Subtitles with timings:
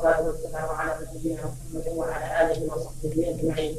[0.00, 3.76] والصلاة والسلام على نبينا محمد وعلى آله وصحبه أجمعين.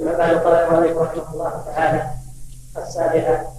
[0.00, 2.10] أما بعد المؤلف رحمه الله تعالى
[2.76, 3.49] السابعة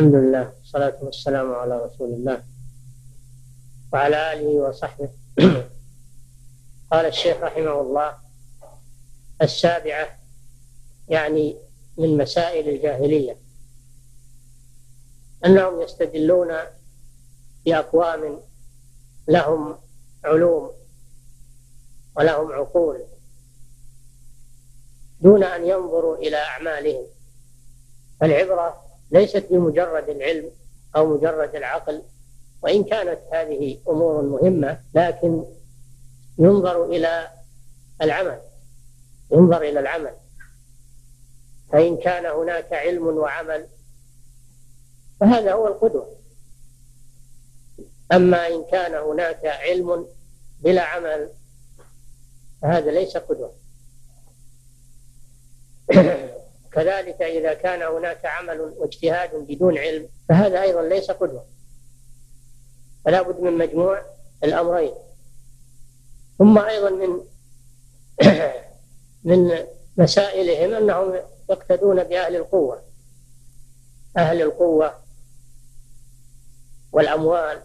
[0.00, 2.42] الحمد لله والصلاة والسلام على رسول الله
[3.92, 5.08] وعلى آله وصحبه.
[6.92, 8.14] قال الشيخ رحمه الله
[9.42, 10.18] السابعة
[11.08, 11.56] يعني
[11.96, 13.36] من مسائل الجاهلية.
[15.44, 16.52] أنهم يستدلون
[17.66, 18.40] بأقوام
[19.28, 19.78] لهم
[20.24, 20.70] علوم
[22.16, 23.04] ولهم عقول
[25.20, 27.06] دون أن ينظروا إلى أعمالهم.
[28.20, 30.50] فالعبرة ليست بمجرد العلم
[30.96, 32.02] أو مجرد العقل
[32.62, 35.44] وإن كانت هذه أمور مهمة لكن
[36.38, 37.28] ينظر إلى
[38.02, 38.40] العمل
[39.32, 40.12] ينظر إلى العمل.
[41.72, 43.66] فإن كان هناك علم وعمل
[45.20, 46.16] فهذا هو القدوة.
[48.12, 50.06] أما إن كان هناك علم
[50.60, 51.30] بلا عمل
[52.62, 53.52] فهذا ليس قدوة.
[56.72, 61.46] كذلك إذا كان هناك عمل واجتهاد بدون علم فهذا أيضا ليس قدوة.
[63.04, 64.02] فلا بد من مجموع
[64.44, 64.94] الأمرين.
[66.38, 67.20] ثم أيضا من
[69.24, 69.66] من
[69.96, 71.14] مسائلهم أنهم
[71.50, 72.82] يقتدون بأهل القوة.
[74.16, 74.94] أهل القوة
[76.92, 77.62] والأموال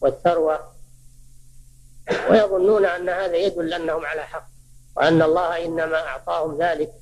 [0.00, 0.74] والثروة.
[2.30, 4.48] ويظنون أن هذا يدل أنهم على حق
[4.96, 6.92] وأن الله إنما أعطاهم ذلك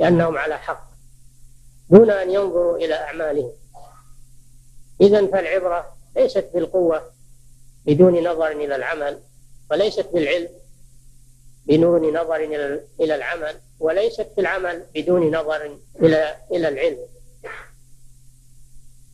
[0.00, 0.90] لأنهم على حق.
[1.90, 3.52] دون أن ينظروا إلى أعمالهم.
[5.00, 7.12] إذا فالعبرة ليست بالقوة
[7.86, 9.22] بدون نظر إلى العمل
[9.70, 10.48] وليست بالعلم
[11.66, 12.36] بدون نظر
[13.00, 17.06] إلى العمل وليست بالعمل بدون نظر إلى إلى العلم.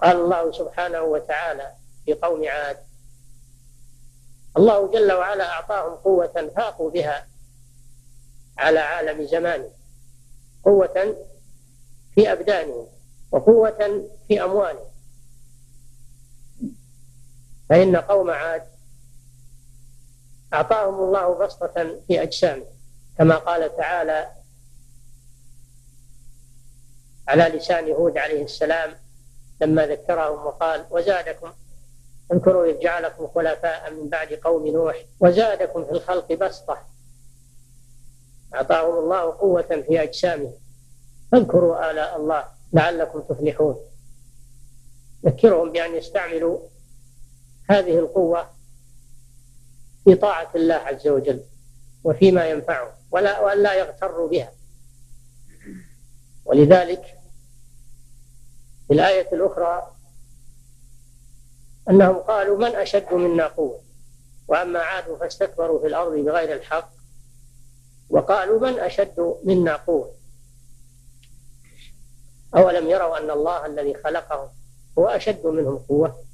[0.02, 1.72] قال الله سبحانه وتعالى
[2.04, 2.76] في قوم عاد
[4.56, 7.28] الله جل وعلا أعطاهم قوة فاقوا بها
[8.58, 9.75] على عالم زمانه.
[10.66, 11.16] قوة
[12.14, 12.86] في أبدانهم
[13.32, 14.86] وقوة في أموالهم.
[17.68, 18.62] فإن قوم عاد
[20.54, 22.66] أعطاهم الله بسطة في أجسامهم
[23.18, 24.30] كما قال تعالى
[27.28, 28.94] على لسان هود عليه السلام
[29.60, 31.52] لما ذكرهم وقال وزادكم
[32.32, 36.95] اذكروا إذ جعلكم خلفاء من بعد قوم نوح وزادكم في الخلق بسطة
[38.56, 40.52] أعطاهم الله قوة في أجسامهم.
[41.32, 43.76] فاذكروا آلاء الله لعلكم تفلحون.
[45.24, 46.58] ذكرهم بأن يستعملوا
[47.70, 48.50] هذه القوة
[50.04, 51.44] في طاعة الله عز وجل
[52.04, 54.52] وفيما ينفعه ولا وأن لا يغتروا بها.
[56.44, 57.18] ولذلك
[58.88, 59.92] في الآية الأخرى
[61.90, 63.80] أنهم قالوا من أشد منا قوة؟
[64.48, 66.95] وأما عاد فاستكبروا في الأرض بغير الحق
[68.10, 70.14] وقالوا من أشد منا قوة؟
[72.56, 74.48] أولم يروا أن الله الذي خلقهم
[74.98, 76.24] هو أشد منهم قوة؟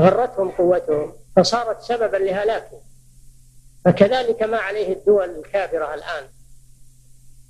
[0.00, 2.80] غرتهم قوتهم فصارت سببا لهلاكهم.
[3.84, 6.28] فكذلك ما عليه الدول الكافرة الآن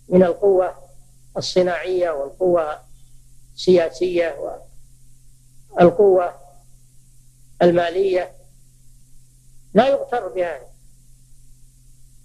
[0.09, 0.75] من القوة
[1.37, 2.79] الصناعية والقوة
[3.55, 4.61] السياسية
[5.71, 6.35] والقوة
[7.63, 8.33] المالية
[9.75, 10.74] لا يغتر بهذا.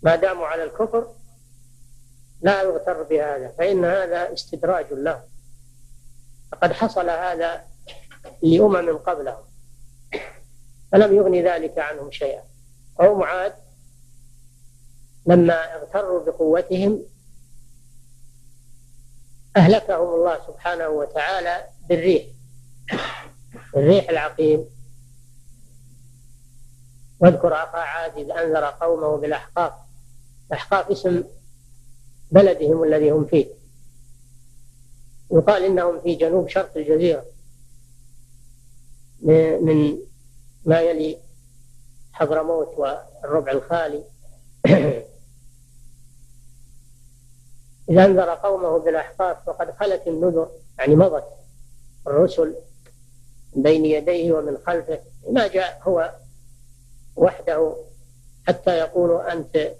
[0.01, 1.13] ما داموا على الكفر
[2.41, 5.23] لا يغتر بهذا فإن هذا استدراج له.
[6.51, 7.65] فقد حصل هذا
[8.43, 9.43] لأمم قبلهم
[10.91, 12.43] فلم يغن ذلك عنهم شيئا.
[12.99, 13.53] قوم عاد
[15.25, 17.03] لما اغتروا بقوتهم
[19.57, 22.25] أهلكهم الله سبحانه وتعالى بالريح
[23.75, 24.65] الريح العقيم.
[27.19, 29.73] واذكر أخا عاد إذ أنذر قومه بالأحقاف
[30.49, 31.23] الأحقاف اسم
[32.31, 33.47] بلدهم الذي هم فيه.
[35.31, 37.25] يقال إنهم في جنوب شرق الجزيرة.
[39.21, 39.97] من
[40.65, 41.17] ما يلي
[42.13, 44.03] حضرموت والربع الخالي.
[47.89, 50.49] إذا أنذر قومه بالأحقاف فقد خلت النذر
[50.79, 51.27] يعني مضت
[52.07, 52.55] الرسل
[53.55, 54.99] بين يديه ومن خلفه.
[55.29, 56.15] ما جاء هو
[57.15, 57.75] وحده
[58.47, 59.73] حتى يقولوا أنت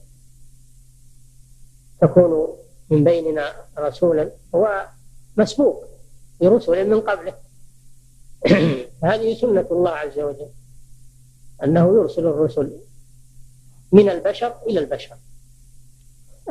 [2.02, 2.58] تكون
[2.90, 4.88] من بيننا رسولا هو
[5.38, 5.86] مسبوق
[6.42, 7.34] برسل من قبله.
[9.04, 10.50] هذه سنة الله عز وجل
[11.64, 12.80] أنه يرسل الرسل
[13.92, 15.16] من البشر إلى البشر.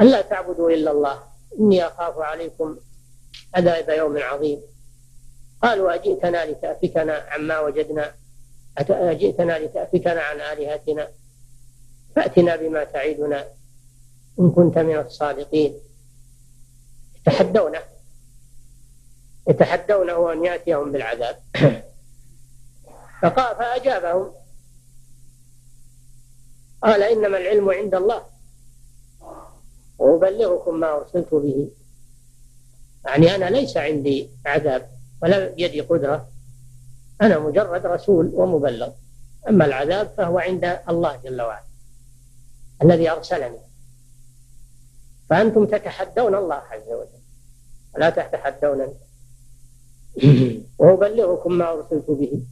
[0.00, 1.22] ألا تعبدوا إلا الله
[1.60, 2.76] إني أخاف عليكم
[3.54, 4.60] عذاب يوم عظيم.
[5.62, 8.14] قالوا أجئتنا لتأفكنا عما وجدنا؟
[8.78, 11.08] أجئتنا لتأفكنا عن آلهتنا؟
[12.16, 13.48] فأتنا بما تعيدنا
[14.40, 15.74] إن كنت من الصادقين.
[17.16, 17.80] يتحدونه.
[19.48, 21.36] يتحدونه أن يأتيهم بالعذاب.
[23.22, 24.32] فقال فأجابهم.
[26.82, 28.22] قال إنما العلم عند الله.
[29.98, 31.70] وأبلغكم ما أرسلت به.
[33.06, 34.90] يعني أنا ليس عندي عذاب
[35.22, 36.28] ولا بيدي قدرة.
[37.22, 38.90] أنا مجرد رسول ومبلغ.
[39.48, 41.64] أما العذاب فهو عند الله جل وعلا
[42.82, 43.67] الذي أرسلني.
[45.30, 47.18] فأنتم تتحدون الله عز وجل.
[47.94, 48.94] ولا تتحدونني
[50.78, 52.42] وأبلغكم ما أرسلت به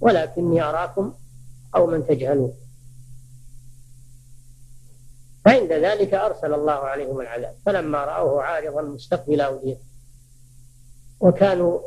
[0.00, 1.12] ولكني أراكم
[1.72, 2.54] قوما تجهلون.
[5.44, 9.84] فعند ذلك أرسل الله عليهم العذاب فلما رأوه عارضا مستقبل أوديته
[11.20, 11.80] وكانوا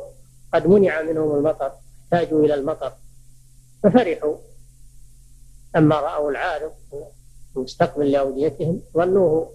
[0.52, 1.72] قد منع منهم المطر
[2.04, 2.92] احتاجوا إلى المطر
[3.82, 4.36] ففرحوا.
[5.76, 6.72] لما رأوا العارض
[7.56, 9.50] مستقبل لأوديتهم ظنوه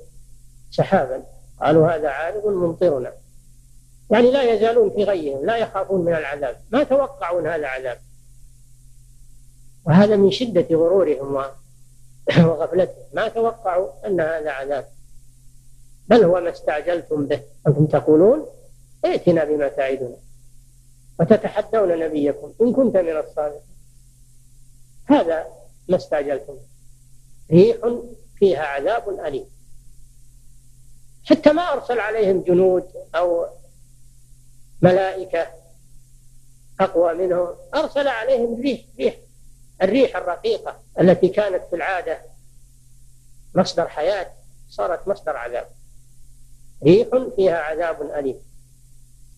[0.71, 1.23] سحابا.
[1.61, 3.13] قالوا هذا عارض ممطرنا.
[4.11, 7.97] يعني لا يزالون في غيهم لا يخافون من العذاب ما توقعون هذا عذاب.
[9.85, 11.35] وهذا من شدة غرورهم
[12.47, 13.03] وغفلتهم.
[13.13, 14.87] ما توقعوا أن هذا عذاب.
[16.07, 17.41] بل هو ما استعجلتم به.
[17.67, 18.45] أنتم تقولون
[19.05, 20.15] ائتنا بما تعدنا.
[21.19, 23.61] وتتحدون نبيكم إن كنت من الصادقين.
[25.05, 25.47] هذا
[25.89, 26.53] ما استعجلتم
[27.51, 27.77] ريح
[28.35, 29.45] فيها عذاب أليم.
[31.29, 32.83] حتى ما أرسل عليهم جنود
[33.15, 33.47] أو
[34.81, 35.47] ملائكة
[36.79, 37.47] أقوى منهم.
[37.75, 39.15] أرسل عليهم ريح ريح
[39.81, 42.21] الريح الرقيقة التي كانت في العادة
[43.55, 44.31] مصدر حياة
[44.69, 45.67] صارت مصدر عذاب.
[46.83, 48.35] ريح فيها عذاب أليم.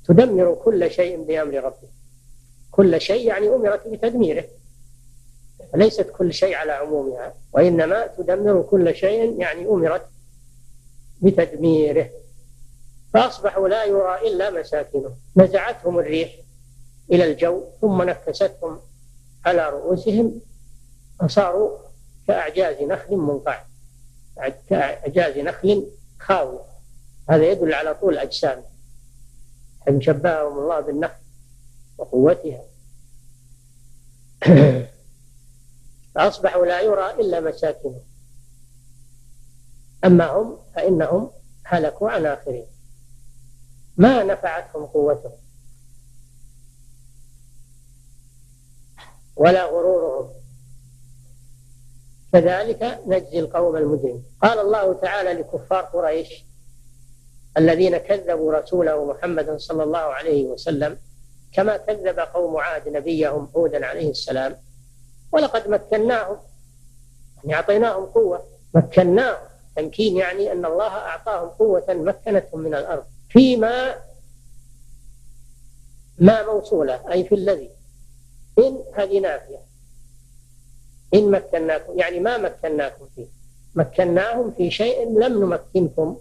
[0.07, 1.89] تدمر كل شيء بأمر ربه
[2.71, 4.45] كل شيء يعني أمرت بتدميره.
[5.75, 10.05] ليست كل شيء على عمومها وإنما تدمر كل شيء يعني أمرت
[11.21, 12.09] بتدميره.
[13.13, 16.35] فأصبحوا لا يرى إلا مساكنهم نزعتهم الريح
[17.11, 18.79] إلى الجو ثم نكستهم
[19.45, 20.41] على رؤوسهم
[21.19, 21.77] فصاروا
[22.27, 23.63] كأعجاز نخل منقع.
[24.69, 25.87] كأعجاز نخل
[26.19, 26.61] خاوية
[27.29, 28.63] هذا يدل على طول أجسام.
[29.85, 31.21] حين شبههم الله بالنخل
[31.97, 32.63] وقوتها.
[36.15, 38.01] فأصبحوا لا يرى إلا مساكنهم
[40.05, 41.31] أما هم فإنهم
[41.63, 42.65] هلكوا عن آخرين.
[43.97, 45.37] ما نفعتهم قوتهم.
[49.35, 50.29] ولا غرورهم.
[52.33, 54.23] كذلك نجزي القوم المجرمين.
[54.41, 56.45] قال الله تعالى لكفار قريش
[57.57, 60.97] الذين كذبوا رسوله محمدا صلى الله عليه وسلم
[61.53, 64.57] كما كذب قوم عاد نبيهم هودا عليه السلام.
[65.31, 66.37] ولقد مكناهم
[67.43, 68.43] يعني أعطيناهم قوة
[68.73, 69.50] مكناهم.
[69.75, 73.95] تمكين يعني أن الله أعطاهم قوة مكنتهم من الأرض فيما
[76.17, 77.69] ما موصولة أي في الذي.
[78.59, 79.59] إن هذه نافية.
[81.13, 83.27] إن مكناكم يعني ما مكناكم فيه.
[83.75, 86.17] مكناهم في شيء لم نمكنكم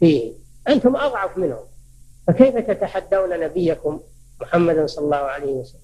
[0.00, 0.32] فيه.
[0.68, 1.64] أنتم أضعف منهم.
[2.26, 4.00] فكيف تتحدون نبيكم
[4.40, 5.80] محمدا صلى الله عليه وسلم؟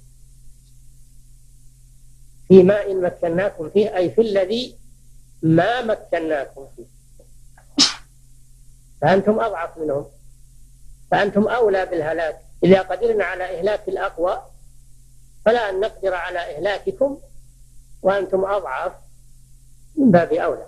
[2.49, 4.77] فيما إن مكناكم فيه أي في الذي
[5.43, 6.87] ما مكناكم فيه.
[9.01, 10.07] فأنتم أضعف منهم.
[11.11, 12.41] فأنتم أولى بالهلاك.
[12.65, 14.43] إذا قدرنا على إهلاك الأقوى
[15.45, 17.21] فلا أن نقدر على إهلاككم
[18.03, 18.93] وأنتم أضعف
[19.97, 20.67] من باب أولى.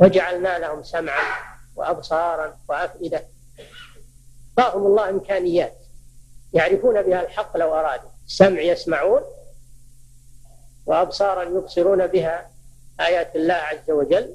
[0.00, 1.22] وجعلنا لهم سمعا
[1.76, 3.26] وأبصارا وأفئدة.
[4.58, 5.78] أعطاهم الله إمكانيات.
[6.52, 8.10] يعرفون بها الحق لو أرادوا.
[8.26, 9.22] سمع يسمعون
[10.86, 12.51] وأبصارا يبصرون بها.
[13.00, 14.34] آيات الله عز وجل.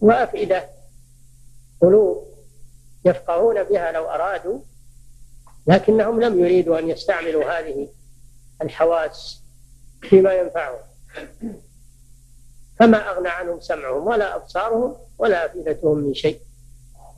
[0.00, 0.68] وأفئدة.
[1.80, 2.28] قلوب
[3.04, 4.60] يفقهون بها لو أرادوا
[5.66, 7.88] لكنهم لم يريدوا أن يستعملوا هذه
[8.62, 9.42] الحواس
[10.02, 10.78] فيما ينفعهم.
[12.78, 16.40] فما أغنى عنهم سمعهم ولا أبصارهم ولا أفئدتهم من شيء.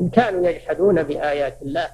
[0.00, 1.90] إن كانوا يجحدون بآيات الله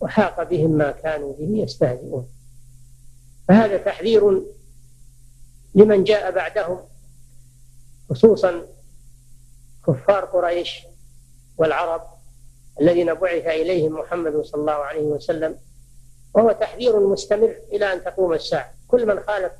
[0.00, 2.28] وحاق بهم ما كانوا به يستهزئون.
[3.48, 4.42] فهذا تحذير
[5.74, 6.80] لمن جاء بعدهم
[8.10, 8.66] خصوصا
[9.86, 10.82] كفار قريش
[11.58, 12.02] والعرب
[12.80, 15.58] الذين بعث إليهم محمد صلى الله عليه وسلم
[16.34, 18.74] وهو تحذير مستمر إلى أن تقوم الساعة.
[18.88, 19.52] كل من خالف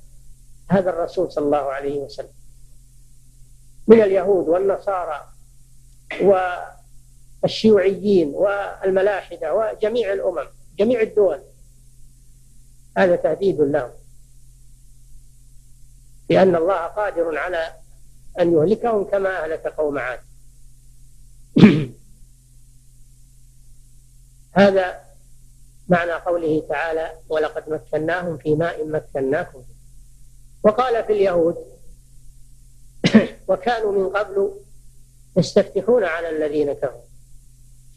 [0.71, 2.33] هذا الرسول صلى الله عليه وسلم.
[3.87, 5.29] من اليهود والنصارى
[7.43, 10.49] والشيوعيين والملاحدة وجميع الأمم
[10.79, 11.43] جميع الدول
[12.97, 13.91] هذا تهديد لهم.
[16.31, 17.73] لأن الله قادر على
[18.41, 20.21] أن يهلكهم كما أهلك قوم عاد.
[24.53, 25.01] هذا
[25.89, 29.63] معنى قوله تعالى ولقد مكناهم في ماء مكناكم
[30.63, 31.57] وقال في اليهود
[33.49, 34.61] وكانوا من قبل
[35.37, 37.03] يستفتحون على الذين كفروا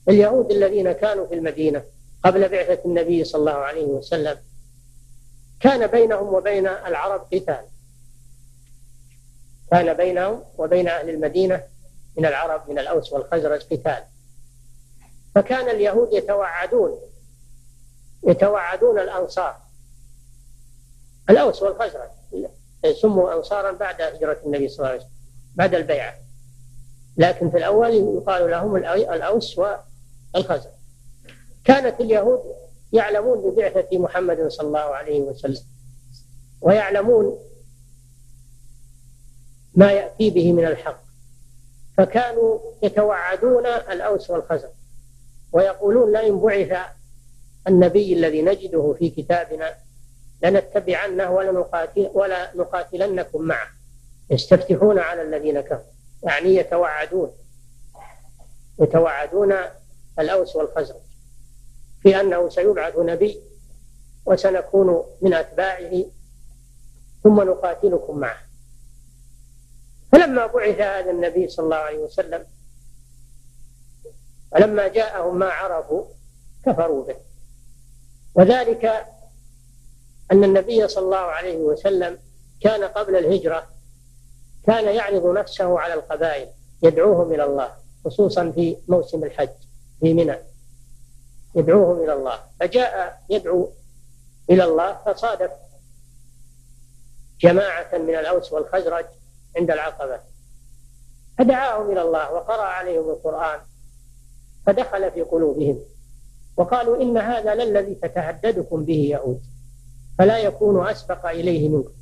[0.09, 1.83] اليهود الذين كانوا في المدينة
[2.23, 4.37] قبل بعثة النبي صلى الله عليه وسلم
[5.59, 7.72] كان بينهم وبين العرب قتال.
[9.73, 11.63] كان بينهم وبين أهل المدينة
[12.17, 14.03] من العرب من الأوس والخزرج قتال.
[15.35, 16.99] فكان اليهود يتوعدون
[18.27, 19.57] يتوعدون الأنصار.
[21.29, 22.09] الأوس والخزرج
[23.01, 25.11] سموا أنصارا بعد هجرة النبي صلى الله عليه وسلم
[25.55, 26.15] بعد البيعة.
[27.17, 29.59] لكن في الأول يقال لهم الأوس
[30.35, 30.71] والخزرج.
[31.65, 32.43] كانت اليهود
[32.93, 35.63] يعلمون ببعثة محمد صلى الله عليه وسلم
[36.61, 37.39] ويعلمون
[39.75, 41.03] ما يأتي به من الحق.
[41.97, 44.71] فكانوا يتوعدون الأوس والخزرج
[45.51, 46.85] ويقولون لئن بعث
[47.67, 49.75] النبي الذي نجده في كتابنا
[50.43, 53.67] لنتبعنه ولا نقاتل ولا نقاتلنكم معه.
[54.29, 57.31] يستفتحون على الذين كفروا يعني يتوعدون
[58.79, 59.53] يتوعدون
[60.19, 61.01] الأوس والخزرج
[62.01, 63.39] في أنه سيبعث نبي
[64.25, 66.05] وسنكون من أتباعه
[67.23, 68.41] ثم نقاتلكم معه.
[70.13, 72.45] فلما بعث هذا النبي صلى الله عليه وسلم
[74.51, 76.05] ولما جاءهم ما عرفوا
[76.65, 77.15] كفروا به.
[78.35, 78.85] وذلك
[80.31, 82.19] أن النبي صلى الله عليه وسلم
[82.61, 83.67] كان قبل الهجرة
[84.67, 86.49] كان يعرض نفسه على القبائل
[86.83, 87.71] يدعوهم إلى الله
[88.05, 89.49] خصوصا في موسم الحج
[89.99, 90.37] في منى.
[91.55, 92.39] يدعوهم إلى الله.
[92.59, 93.71] فجاء يدعو
[94.49, 95.51] إلى الله فصادف
[97.39, 99.05] جماعة من الأوس والخزرج
[99.57, 100.19] عند العقبة.
[101.37, 103.59] فدعاهم إلى الله وقرأ عليهم القرآن
[104.65, 105.79] فدخل في قلوبهم
[106.57, 109.41] وقالوا إن هذا للذي تتهددكم به يهود
[110.17, 111.93] فلا يكون أسبق إليه منكم.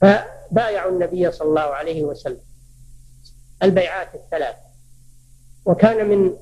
[0.00, 2.40] فبايعوا النبي صلى الله عليه وسلم
[3.62, 4.56] البيعات الثلاث.
[5.64, 6.36] وكان من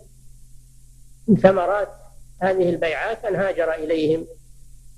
[1.36, 1.88] ثمرات
[2.42, 4.26] هذه البيعات أن هاجر إليهم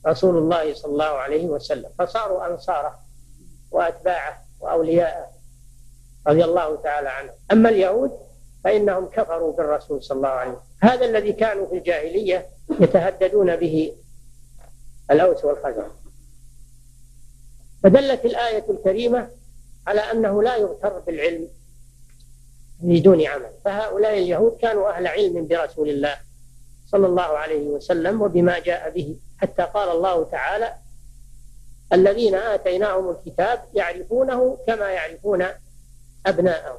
[0.07, 2.99] رسول الله صلى الله عليه وسلم فصاروا أنصارة
[3.71, 5.31] وأتباعه وأولياءه
[6.27, 7.31] رضي الله تعالى عنه.
[7.53, 8.19] أما اليهود
[8.65, 10.63] فإنهم كفروا بالرسول صلى الله عليه وسلم.
[10.83, 12.49] هذا الذي كانوا في الجاهلية
[12.81, 13.93] يتهددون به
[15.11, 15.91] الأوس والخزرج.
[17.83, 19.29] فدلت الآية الكريمة
[19.87, 21.49] على أنه لا يغتر بالعلم
[22.81, 23.51] بدون عمل.
[23.65, 26.17] فهؤلاء اليهود كانوا أهل علم برسول الله
[26.87, 29.17] صلى الله عليه وسلم وبما جاء به.
[29.39, 30.75] حتى قال الله تعالى
[31.93, 35.45] الذين آتيناهم الكتاب يعرفونه كما يعرفون
[36.27, 36.79] أبناءهم.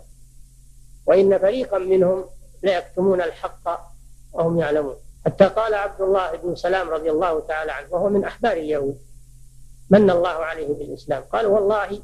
[1.05, 2.25] وإن فريقا منهم
[2.63, 3.91] ليكتمون الحق
[4.33, 4.95] وهم يعلمون.
[5.25, 8.99] حتى قال عبد الله بن سلام رضي الله تعالى عنه وهو من أحبار اليهود
[9.89, 11.23] من الله عليه بالإسلام.
[11.23, 12.01] قال والله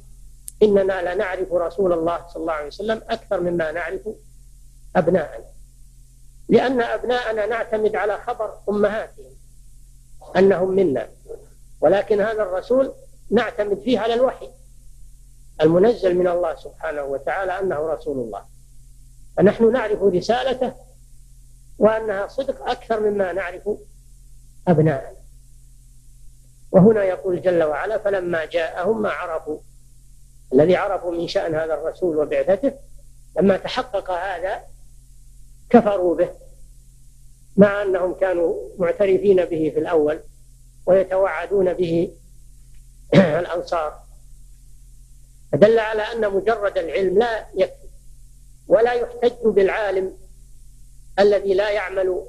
[0.63, 4.01] إننا لنعرف رسول الله صلى الله عليه وسلم أكثر مما نعرف
[4.95, 5.45] أبناءنا.
[6.49, 9.31] لأن أبناءنا نعتمد على خبر أمهاتهم
[10.37, 11.09] أنهم منا.
[11.81, 12.93] ولكن هذا الرسول
[13.31, 14.49] نعتمد فيه على الوحي
[15.61, 18.45] المنزل من الله سبحانه وتعالى أنه رسول الله.
[19.37, 20.73] فنحن نعرف رسالته
[21.77, 23.69] وأنها صدق أكثر مما نعرف
[24.67, 25.17] أبناءنا.
[26.71, 29.59] وهنا يقول جل وعلا فلما جاءهم ما عرفوا.
[30.53, 32.73] الذي عرفوا من شأن هذا الرسول وبعثته
[33.39, 34.61] لما تحقق هذا
[35.69, 36.29] كفروا به
[37.57, 40.19] مع أنهم كانوا معترفين به في الأول.
[40.87, 42.11] ويتوعدون به
[43.39, 43.99] الأنصار.
[45.51, 47.87] فدل على أن مجرد العلم لا يكفي
[48.67, 50.17] ولا يحتج بالعالم
[51.19, 52.25] الذي لا يعمل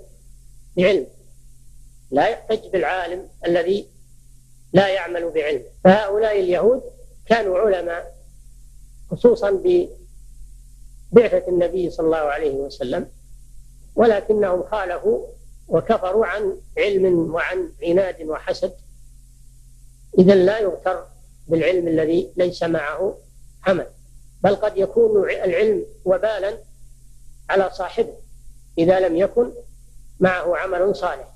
[0.77, 1.07] بعلم.
[2.11, 3.89] لا يحتج بالعالم الذي
[4.73, 5.63] لا يعمل بعلم.
[5.85, 6.83] فهؤلاء اليهود
[7.27, 8.19] كانوا علماء
[9.11, 9.51] خصوصا
[11.13, 13.09] ببعثة النبي صلى الله عليه وسلم
[13.95, 15.27] ولكنهم خالفوا
[15.69, 18.73] وكفروا عن علم وعن عناد وحسد.
[20.19, 21.05] إذا لا يغتر
[21.49, 23.19] بالعلم الذي ليس معه
[23.67, 23.87] عمل
[24.43, 26.59] بل قد يكون العلم وبالا
[27.51, 28.15] على صاحبه
[28.79, 29.53] إذا لم يكن
[30.21, 31.29] معه عمل صالح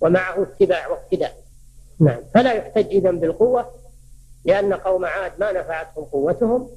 [0.00, 1.44] ومعه اتباع واقتداء.
[2.00, 2.20] نعم.
[2.34, 3.70] فلا يحتج إذا بالقوة
[4.44, 6.70] لأن قوم عاد ما نفعتهم قوتهم.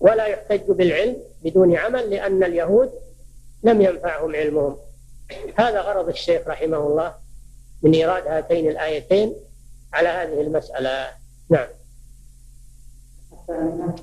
[0.00, 2.92] ولا يحتج بالعلم بدون عمل لأن اليهود
[3.62, 4.76] لم ينفعهم علمهم.
[5.58, 7.14] هذا غرض الشيخ رحمه الله
[7.82, 9.34] من إيراد هاتين الآيتين
[9.92, 11.08] على هذه المسألة.
[11.50, 11.68] نعم.
[13.32, 13.94] الثامنة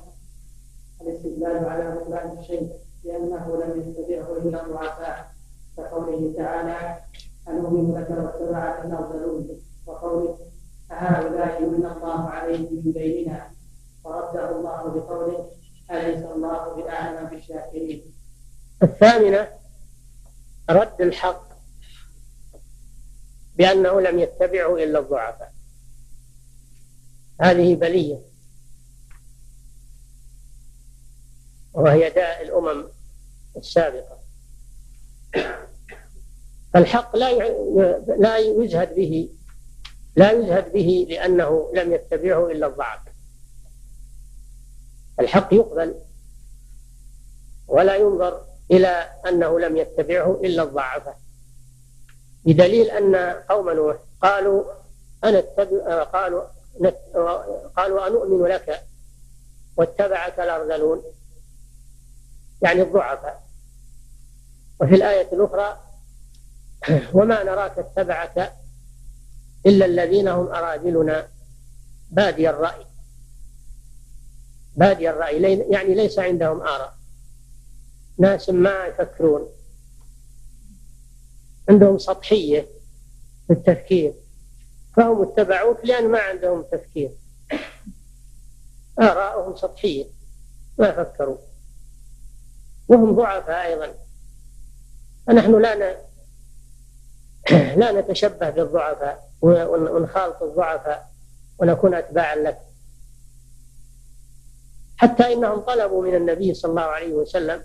[1.01, 2.69] الاستدلال على بطلان الشيء
[3.03, 5.31] لأنه لم يتبعه إلا الضعفاء
[5.77, 6.99] كقوله تعالى
[7.47, 10.37] أنؤمن لك واتبعك الأرذلون وقوله
[10.91, 13.51] أهؤلاء من الله عليهم من بيننا؟
[14.03, 15.49] ورده الله بقوله
[15.91, 18.14] أليس الله بأعلم بالشاكرين؟
[18.83, 19.47] الثامنة
[20.69, 21.45] رد الحق
[23.55, 25.53] بأنه لم يتبعه إلا الضعفاء.
[27.41, 28.21] هذه بلية.
[31.73, 32.87] وهي داء الأمم
[33.57, 34.19] السابقة.
[36.73, 37.31] فالحق لا
[38.17, 39.29] لا يزهد به
[40.15, 42.99] لا يزهد به لأنه لم يتبعه إلا الضعف.
[45.19, 45.95] الحق يقبل
[47.67, 51.13] ولا ينظر إلى أنه لم يتبعه إلا الضعفة.
[52.45, 53.15] بدليل أن
[53.49, 54.63] قوم نوح قالوا
[55.23, 56.43] أنا اتبع قالوا
[57.77, 58.83] قالوا أنؤمن لك
[59.77, 61.03] واتبعك الأرذلون
[62.61, 63.43] يعني الضعفاء
[64.81, 65.79] وفي الآية الأخرى
[67.17, 68.53] وما نراك اتبعك
[69.65, 71.27] إلا الذين هم أراذلنا.
[72.11, 72.85] بادي الرأي.
[74.75, 76.94] بادي الرأي يعني ليس عندهم آراء.
[78.17, 79.49] ناس ما يفكرون.
[81.69, 82.67] عندهم سطحية
[83.47, 84.13] في التفكير.
[84.97, 87.11] فهم اتبعوك لأن ما عندهم تفكير.
[89.01, 90.05] آراءهم سطحية.
[90.77, 91.37] ما فكروا.
[92.87, 93.93] وهم ضعفاء أيضا.
[95.27, 95.95] فنحن لا ن...
[97.79, 101.11] لا نتشبه بالضعفاء ونخالط الضعفاء
[101.59, 102.59] ونكون أتباعا لك.
[104.97, 107.63] حتى إنهم طلبوا من النبي صلى الله عليه وسلم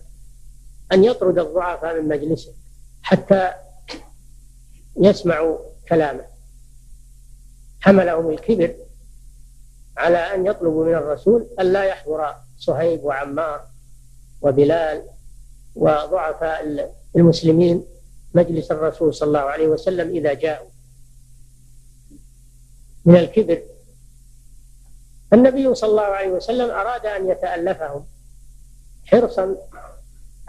[0.93, 2.53] أن يطرد الضعفاء من مجلسه
[3.03, 3.53] حتى
[4.97, 6.25] يسمعوا كلامه.
[7.81, 8.75] حملهم الكبر
[9.97, 13.67] على أن يطلبوا من الرسول أن لا يحضر صهيب وعمار
[14.43, 15.07] وبلال
[15.75, 17.85] وضعفاء المسلمين
[18.35, 20.69] مجلس الرسول صلى الله عليه وسلم إذا جاءوا.
[23.05, 23.63] من الكبر.
[25.33, 28.07] النبي صلى الله عليه وسلم أراد أن يتألفهم
[29.05, 29.57] حرصا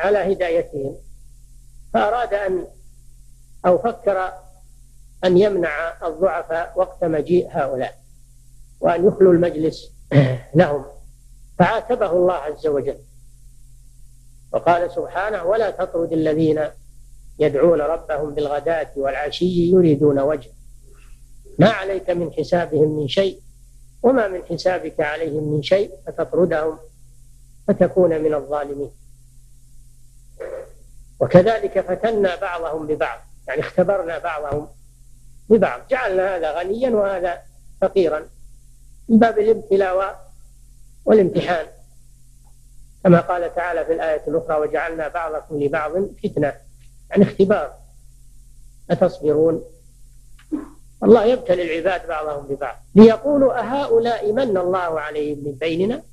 [0.02, 0.96] على هدايتهم
[1.94, 2.68] فأراد أن
[3.66, 4.32] أو فكر
[5.26, 8.02] أن يمنع الضعفاء وقت مجيء هؤلاء
[8.80, 9.92] وأن يخلوا المجلس
[10.56, 10.86] لهم.
[11.60, 12.98] فعاتبه الله عز وجل.
[14.52, 16.62] وقال سبحانه ولا تطرد الذين
[17.40, 20.52] يدعون ربهم بالغداة والعشي يريدون وجهه.
[21.60, 23.40] ما عليك من حسابهم من شيء
[24.04, 26.78] وما من حسابك عليهم من شيء فتطردهم
[27.68, 28.92] فتكون من الظالمين.
[31.22, 34.68] وكذلك فتنا بعضهم ببعض يعني اختبرنا بعضهم
[35.50, 37.42] ببعض جعلنا هذا غنيا وهذا
[37.82, 38.30] فقيرا
[39.10, 40.32] من باب الابتلاء
[41.06, 41.66] والامتحان.
[43.04, 45.92] كما قال تعالى في الآية الأخرى وجعلنا بعضكم لبعض
[46.24, 46.54] فتنة
[47.10, 47.74] يعني اختبار.
[48.92, 49.64] أتصبرون؟
[51.04, 52.76] الله يبتلي العباد بعضهم ببعض.
[52.96, 56.04] ليقولوا أهؤلاء من الله عليهم من بيننا؟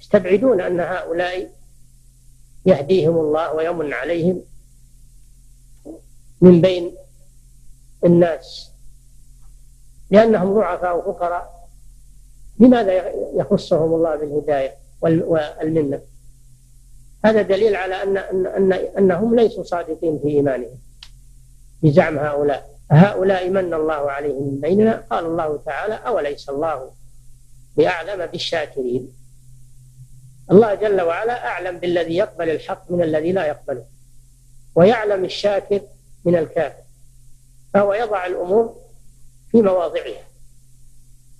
[0.00, 1.50] يستبعدون أن هؤلاء
[2.66, 4.42] يهديهم الله ويمن عليهم
[6.40, 6.96] من بين
[8.04, 8.70] الناس
[10.10, 11.68] لأنهم ضعفاء وفقراء.
[12.58, 16.00] لماذا يخصهم الله بالهداية والمنة؟
[17.24, 20.78] هذا دليل على أن, أن, أن أنهم ليسوا صادقين في إيمانهم
[21.82, 22.70] بزعم هؤلاء.
[22.90, 26.90] هؤلاء من الله عليهم من بيننا؟ قال الله تعالى أوليس الله
[27.76, 29.19] بأعلم بالشاكرين؟
[30.50, 33.84] الله جل وعلا أعلم بالذي يقبل الحق من الذي لا يقبله
[34.74, 35.80] ويعلم الشاكر
[36.24, 36.82] من الكافر
[37.74, 38.76] فهو يضع الأمور
[39.50, 40.24] في مواضعها.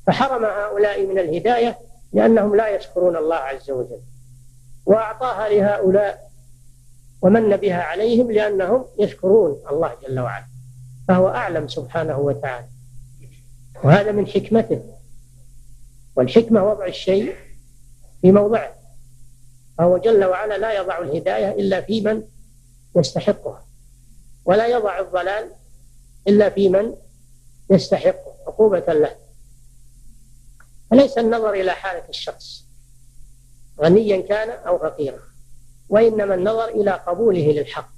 [0.06, 1.78] فحرم هؤلاء من الهداية
[2.12, 4.00] لأنهم لا يشكرون الله عز وجل
[4.86, 6.30] وأعطاها لهؤلاء
[7.22, 10.46] ومن بها عليهم لأنهم يشكرون الله جل وعلا
[11.08, 12.66] فهو أعلم سبحانه وتعالى.
[13.84, 14.82] وهذا من حكمته
[16.16, 17.34] والحكمة وضع الشيء
[18.22, 18.79] في موضعه.
[19.80, 22.22] فهو جل وعلا لا يضع الهداية إلا في من
[22.96, 23.66] يستحقها
[24.44, 25.50] ولا يضع الضلال
[26.28, 26.94] إلا في من
[27.70, 29.16] يستحقه عقوبة له.
[30.90, 32.64] فليس النظر إلى حالة الشخص
[33.80, 35.18] غنيا كان أو فقيرا
[35.88, 37.90] وإنما النظر إلى قبوله للحق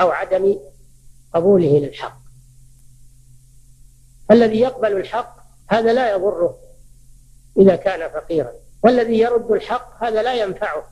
[0.00, 0.58] أو عدم
[1.34, 2.18] قبوله للحق.
[4.30, 5.36] الذي يقبل الحق
[5.68, 6.58] هذا لا يضره
[7.56, 10.91] إذا كان فقيرا والذي يرد الحق هذا لا ينفعه.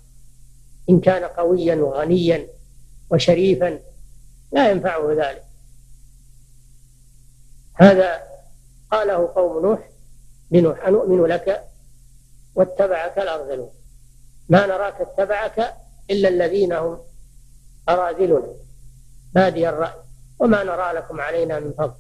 [0.91, 2.47] إن كان قويا وغنيا
[3.11, 3.79] وشريفا
[4.53, 5.45] لا ينفعه ذلك.
[7.75, 8.23] هذا
[8.91, 9.89] قاله قوم نوح
[10.51, 11.65] لنوح أنؤمن لك
[12.55, 13.71] واتبعك الأرذلون
[14.49, 15.75] ما نراك اتبعك
[16.11, 16.99] إلا الذين هم
[17.89, 18.43] أراذلنا
[19.35, 20.01] بادي الرأي
[20.39, 21.95] وما نرى لكم علينا من فضل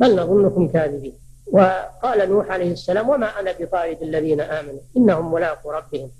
[0.00, 1.18] بل نظنكم كاذبين.
[1.52, 6.10] وقال نوح عليه السلام وما أنا بطارد الذين آمنوا إنهم ملاقوا ربهم.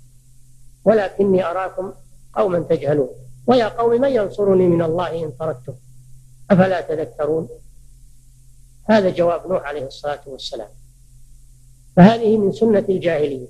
[0.89, 1.93] ولكني أراكم
[2.33, 3.09] قوما تجهلون.
[3.47, 5.73] ويا قوم من ينصرني من الله إن طردتم
[6.51, 7.49] أفلا تذكرون؟
[8.89, 10.69] هذا جواب نوح عليه الصلاة والسلام.
[11.95, 13.47] فهذه من سنة الجاهلية.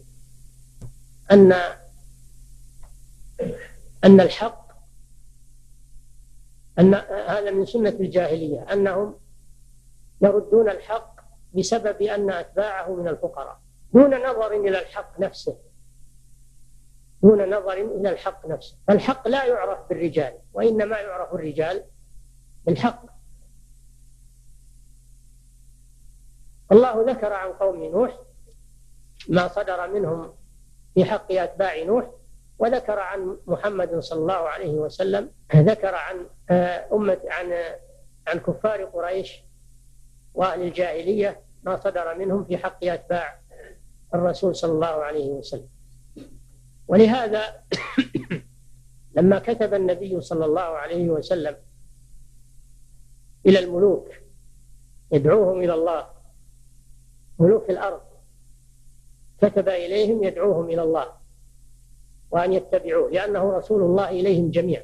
[1.32, 1.52] أن
[4.04, 4.70] أن الحق
[6.80, 6.94] أن
[7.28, 9.16] هذا من سنة الجاهلية أنهم
[10.22, 11.16] يردون الحق
[11.54, 13.60] بسبب أن أتباعه من الفقراء
[13.94, 15.69] دون نظر إلى الحق نفسه.
[17.24, 18.78] دون نظر إلى الحق نفسه.
[18.88, 21.84] فالحق لا يعرف بالرجال وإنما يعرف الرجال
[22.66, 23.06] بالحق.
[26.72, 28.20] الله ذكر عن قوم نوح
[29.30, 30.34] ما صدر منهم
[30.94, 32.12] في حق أتباع نوح
[32.60, 37.54] وذكر عن محمد صلى الله عليه وسلم ذكر عن آه، أمة عن
[38.28, 39.44] عن كفار قريش
[40.34, 43.40] وأهل الجاهلية ما صدر منهم في حق أتباع
[44.14, 45.70] الرسول صلى الله عليه وسلم.
[46.90, 47.42] ولهذا
[49.18, 51.56] لما كتب النبي صلى الله عليه وسلم
[53.46, 54.10] إلى الملوك
[55.12, 56.08] يدعوهم إلى الله
[57.40, 58.02] ملوك الأرض
[59.42, 61.06] كتب إليهم يدعوهم إلى الله
[62.32, 64.84] وأن يتبعوه لأنه رسول الله إليهم جميعا.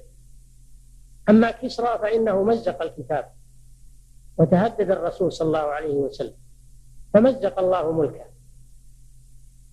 [1.30, 3.32] أما كسرى فإنه مزق الكتاب
[4.38, 6.38] وتهدد الرسول صلى الله عليه وسلم
[7.14, 8.26] فمزق الله ملكه.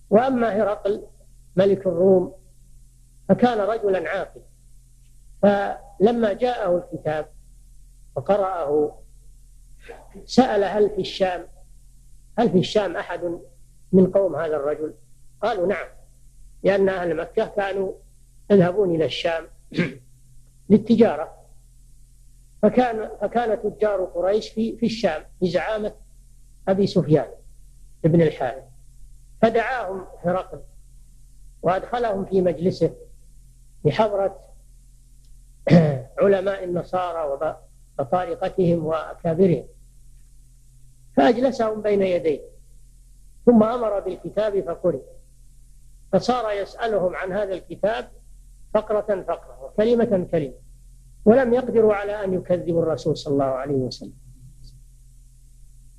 [0.09, 1.07] وأما هرقل
[1.55, 2.33] ملك الروم
[3.29, 4.43] فكان رجلا عاقلا.
[5.41, 7.29] فلما جاءه الكتاب
[8.15, 8.99] وقرأه
[10.25, 11.47] سأل هل في الشام
[12.39, 13.39] هل في الشام أحد
[13.91, 14.93] من قوم هذا الرجل؟
[15.41, 15.87] قالوا نعم
[16.63, 17.93] لأن أهل مكة كانوا
[18.49, 19.47] يذهبون إلى الشام
[20.69, 21.37] للتجارة.
[22.61, 25.93] فكان فكان تجار قريش في في الشام بزعامة
[26.67, 27.27] أبي سفيان
[28.03, 28.63] بن الحارث.
[29.41, 30.59] فدعاهم هرقل
[31.63, 32.95] وأدخلهم في مجلسه
[33.85, 34.39] بحضرة
[36.21, 37.49] علماء النصارى
[37.99, 39.67] وطارقتهم وأكابرهم.
[41.17, 42.41] فأجلسهم بين يديه
[43.45, 45.01] ثم أمر بالكتاب فقرئ.
[46.11, 48.11] فصار يسألهم عن هذا الكتاب
[48.73, 50.53] فقرة فقرة وكلمة كلمة
[51.25, 54.13] ولم يقدروا على أن يكذبوا الرسول صلى الله عليه وسلم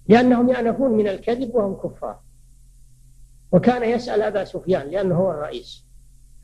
[0.09, 2.21] لأنهم يأنفون من الكذب وهم كفار.
[3.55, 5.85] وكان يسأل أبا سفيان لأنه هو الرئيس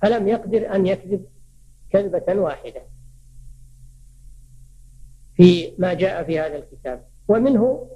[0.03, 1.27] فلم يقدر أن يكذب
[1.91, 2.83] كذبة واحدة
[5.35, 7.05] في ما جاء في هذا الكتاب.
[7.29, 7.91] ومنه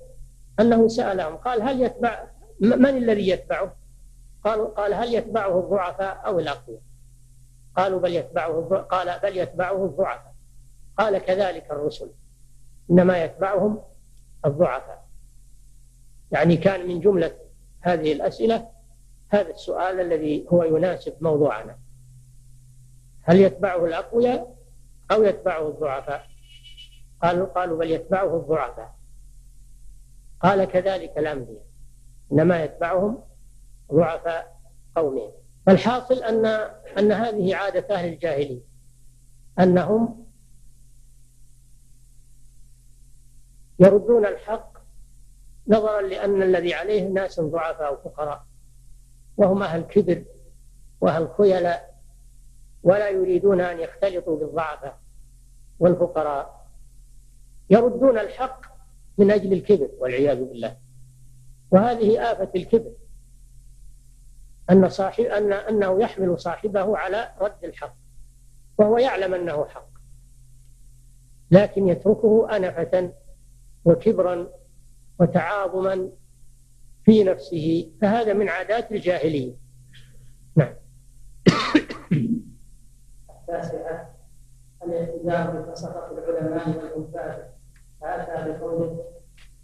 [0.60, 2.24] أنه سألهم قال هل يتبع
[2.60, 3.76] من الذي يتبعه؟
[4.44, 6.82] قالوا قال هل يتبعه الضعفاء أو الأقوياء؟
[7.76, 10.34] قالوا بل يتبعه قال بل يتبعه الضعفاء.
[10.98, 12.10] قال كذلك الرسل
[12.90, 13.82] إنما يتبعهم
[14.46, 15.06] الضعفاء.
[16.32, 17.36] يعني كان من جملة
[17.80, 18.73] هذه الأسئلة
[19.28, 21.78] هذا السؤال الذي هو يناسب موضوعنا.
[23.22, 24.56] هل يتبعه الأقوياء
[25.10, 26.26] أو يتبعه الضعفاء؟
[27.22, 28.94] قالوا قالوا بل يتبعه الضعفاء.
[30.40, 31.66] قال كذلك الأنبياء.
[32.32, 33.22] إنما يتبعهم
[33.92, 34.60] ضعفاء
[34.96, 35.32] قومهم.
[35.66, 36.46] فالحاصل أن
[36.98, 38.62] أن هذه عادة أهل الجاهلية.
[39.58, 40.26] أنهم
[43.78, 44.78] يردون الحق
[45.68, 48.46] نظرا لأن الذي عليه ناس ضعفاء وفقراء.
[49.36, 50.24] وهم أهل كبر
[51.00, 51.94] وأهل خيلاء
[52.82, 54.98] ولا يريدون أن يختلطوا بالضعفاء
[55.78, 56.66] والفقراء.
[57.70, 58.60] يردون الحق
[59.18, 60.76] من أجل الكبر والعياذ بالله.
[61.70, 62.92] وهذه آفة الكبر.
[64.70, 67.94] أن صاحب أن أنه يحمل صاحبه على رد الحق
[68.78, 69.88] وهو يعلم أنه حق.
[71.50, 73.12] لكن يتركه أنفة
[73.84, 74.48] وكبرا
[75.20, 76.08] وتعاظما
[77.04, 79.54] في نفسه فهذا من عادات الجاهلية
[80.56, 80.74] نعم.
[83.30, 84.14] التاسعة
[84.84, 87.50] الالتزام بفسقة العلماء والعباد
[88.00, 89.04] فأتى بقوله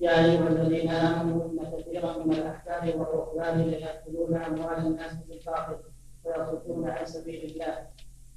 [0.00, 5.76] يا أيها الذين آمنوا إن كثيرا من الأحبار والرهبان ليأكلون أموال الناس بالباطل
[6.24, 7.86] ويصدون عن سبيل الله.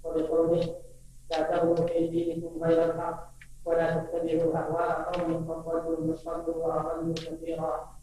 [0.03, 0.75] وبقوله
[1.31, 3.33] لا تغلوا في دينكم غير الحق
[3.65, 6.15] ولا تتبعوا أهواء قوم قد ضلوا
[6.47, 7.97] وأضلوا كثيرا.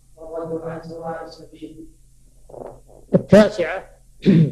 [3.15, 3.91] التاسعة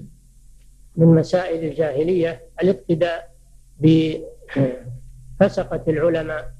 [0.98, 3.34] من مسائل الجاهلية الاقتداء
[5.40, 6.54] بفسقة العلماء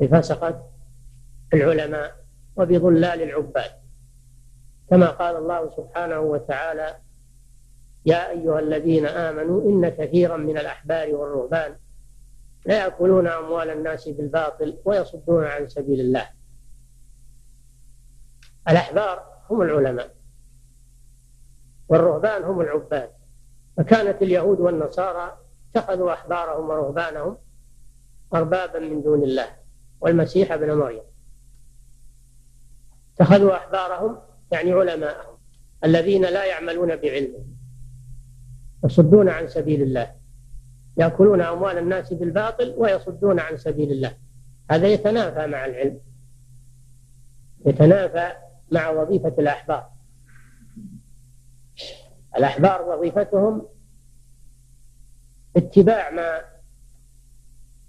[0.00, 0.70] بفسقة
[1.54, 2.16] العلماء
[2.56, 3.70] وبضلال العباد.
[4.90, 6.96] كما قال الله سبحانه وتعالى
[8.06, 11.76] يا أيها الذين آمنوا إن كثيرا من الأحبار والرهبان
[12.66, 16.39] لا يأكلون أموال الناس بالباطل ويصدون عن سبيل الله.
[18.68, 20.14] الأحبار هم العلماء
[21.88, 23.10] والرهبان هم العباد.
[23.76, 25.38] فكانت اليهود والنصارى
[25.74, 27.36] اتخذوا أحبارهم ورهبانهم
[28.34, 29.46] أربابا من دون الله
[30.00, 31.02] والمسيح ابن مريم.
[33.14, 34.18] اتخذوا أحبارهم
[34.52, 35.38] يعني علماءهم
[35.84, 37.56] الذين لا يعملون بعلمهم
[38.84, 40.14] يصدون عن سبيل الله
[40.96, 44.16] يأكلون أموال الناس بالباطل ويصدون عن سبيل الله.
[44.70, 46.00] هذا يتنافى مع العلم
[47.66, 48.32] يتنافى
[48.70, 49.90] مع وظيفة الأحبار.
[52.36, 53.66] الأحبار وظيفتهم
[55.56, 56.40] اتباع ما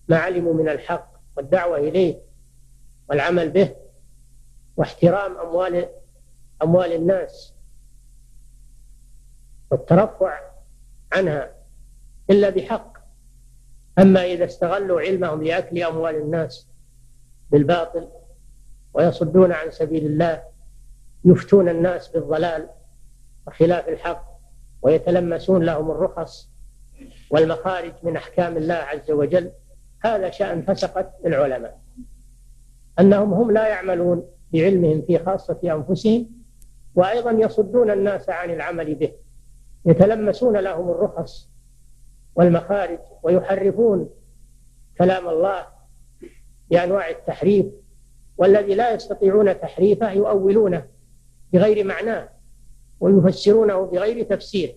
[0.08, 2.22] ما علموا من الحق والدعوة إليه
[3.10, 3.76] والعمل به
[4.78, 5.90] واحترام أموال
[6.64, 7.54] أموال الناس
[9.72, 10.40] والترفع
[11.14, 11.52] عنها
[12.30, 12.98] إلا بحق.
[14.00, 16.68] أما إذا استغلوا علمهم لأكل أموال الناس
[17.52, 18.10] بالباطل
[18.94, 20.51] ويصدون عن سبيل الله
[21.26, 22.70] يفتون الناس بالضلال
[23.48, 24.32] وخلاف الحق
[24.82, 26.50] ويتلمسون لهم الرخص
[27.30, 29.52] والمخارج من أحكام الله عز وجل
[30.04, 31.80] هذا شأن فسقة العلماء.
[33.00, 36.30] أنهم هم لا يعملون بعلمهم في خاصة أنفسهم
[36.96, 39.12] وأيضا يصدون الناس عن العمل به.
[39.86, 41.50] يتلمسون لهم الرخص
[42.36, 44.10] والمخارج ويحرفون
[44.98, 45.66] كلام الله
[46.70, 47.66] بأنواع التحريف
[48.38, 50.88] والذي لا يستطيعون تحريفه يؤولونه.
[51.54, 52.30] بغير معناه
[53.00, 54.76] ويفسرونه بغير تفسير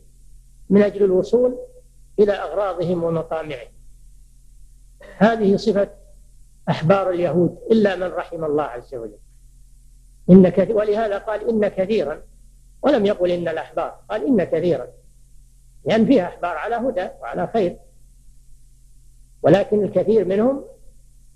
[0.70, 1.58] من أجل الوصول
[2.18, 3.68] إلى أغراضهم ومطامعهم.
[5.16, 5.90] هذه صفة
[6.68, 9.18] أحبار اليهود إلا من رحم الله عز وجل.
[10.30, 12.22] إن كثير ولهذا قال إن كثيرا
[12.82, 14.87] ولم يقل إن الأحبار قال إن كثيرا.
[15.84, 17.76] لأن فيها أحبار على هدى وعلى خير.
[19.42, 20.64] ولكن الكثير منهم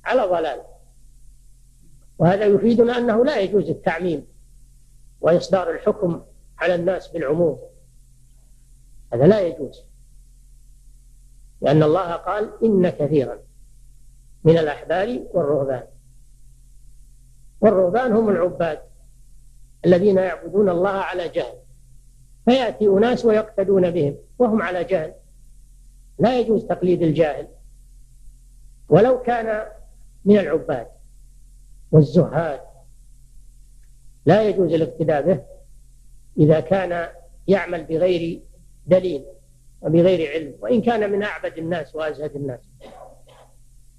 [0.05, 0.61] على ضلال.
[2.19, 4.27] وهذا يفيدنا أنه لا يجوز التعميم
[5.21, 6.23] وإصدار الحكم
[6.59, 7.59] على الناس بالعموم.
[9.13, 9.85] هذا لا يجوز.
[11.61, 13.39] لأن الله قال إن كثيرا
[14.45, 15.85] من الأحبار والرهبان.
[17.61, 18.81] والرهبان هم العباد
[19.87, 21.59] الذين يعبدون الله على جهل.
[22.45, 25.15] فيأتي أناس ويقتدون بهم وهم على جهل.
[26.19, 27.49] لا يجوز تقليد الجاهل.
[28.89, 29.67] ولو كان
[30.25, 30.87] من العباد
[31.93, 32.61] والزهاد
[34.29, 35.45] لا يجوز الاقتداء به
[36.39, 37.09] إذا كان
[37.49, 38.43] يعمل بغير
[38.87, 39.25] دليل
[39.81, 42.61] وبغير علم وإن كان من أعبد الناس وأزهد الناس.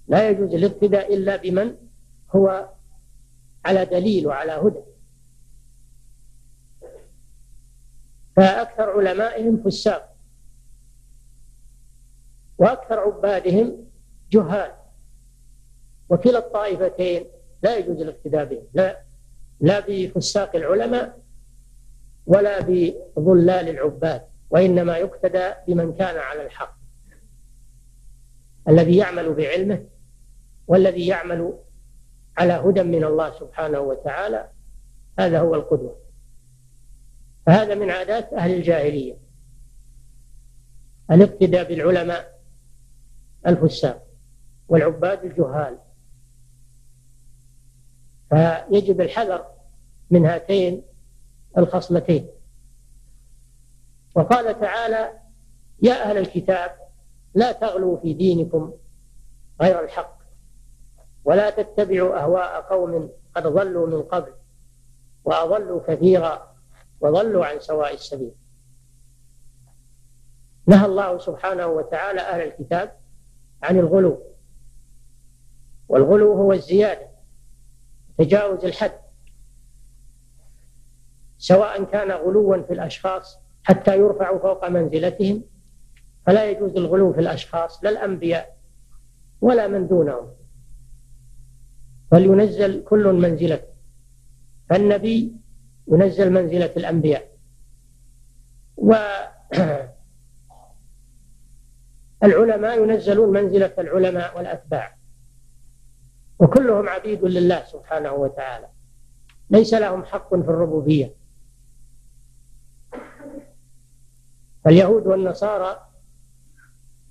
[0.07, 1.75] لا يجوز الاقتداء إلا بمن
[2.35, 2.69] هو
[3.65, 4.79] على دليل وعلى هدى.
[8.35, 10.15] فأكثر علمائهم فساق
[12.57, 13.85] وأكثر عبادهم
[14.31, 14.71] جهال.
[16.09, 17.25] وكلا الطائفتين
[17.63, 19.08] لا يجوز الاقتداء بهم لا
[19.59, 21.19] لا بفساق العلماء
[22.25, 26.77] ولا بضلال العباد وإنما يقتدى بمن كان على الحق.
[28.69, 29.85] الذي يعمل بعلمه
[30.67, 31.53] والذي يعمل
[32.37, 34.49] على هدى من الله سبحانه وتعالى
[35.19, 35.99] هذا هو القدوة.
[37.45, 39.17] فهذا من عادات أهل الجاهلية.
[41.11, 42.39] الاقتداء بالعلماء
[43.47, 44.07] الفساق
[44.67, 45.77] والعباد الجهال.
[48.29, 49.45] فيجب الحذر
[50.11, 50.83] من هاتين
[51.57, 52.27] الخصلتين.
[54.15, 55.13] وقال تعالى
[55.81, 56.71] يا أهل الكتاب
[57.33, 58.73] لا تغلوا في دينكم
[59.61, 60.19] غير الحق
[61.25, 64.33] ولا تتبعوا أهواء قوم قد ضلوا من قبل
[65.23, 66.55] وأضلوا كثيرا
[67.01, 68.31] وضلوا عن سواء السبيل.
[70.67, 72.97] نهى الله سبحانه وتعالى أهل الكتاب
[73.63, 74.23] عن الغلو
[75.87, 77.08] والغلو هو الزيادة.
[78.19, 78.91] تجاوز الحد.
[81.37, 85.43] سواء كان غلوا في الأشخاص حتى يرفعوا فوق منزلتهم
[86.25, 88.57] فلا يجوز الغلو في الأشخاص لا الأنبياء
[89.41, 90.31] ولا من دونهم.
[92.11, 93.61] فلينزل كل منزلة.
[94.69, 95.33] فالنبي
[95.87, 97.29] ينزل منزلة الأنبياء.
[102.21, 104.98] والعلماء ينزلون منزلة العلماء والأتباع.
[106.39, 108.67] وكلهم عبيد لله سبحانه وتعالى.
[109.49, 111.15] ليس لهم حق في الربوبية.
[114.67, 115.87] اليهود والنصارى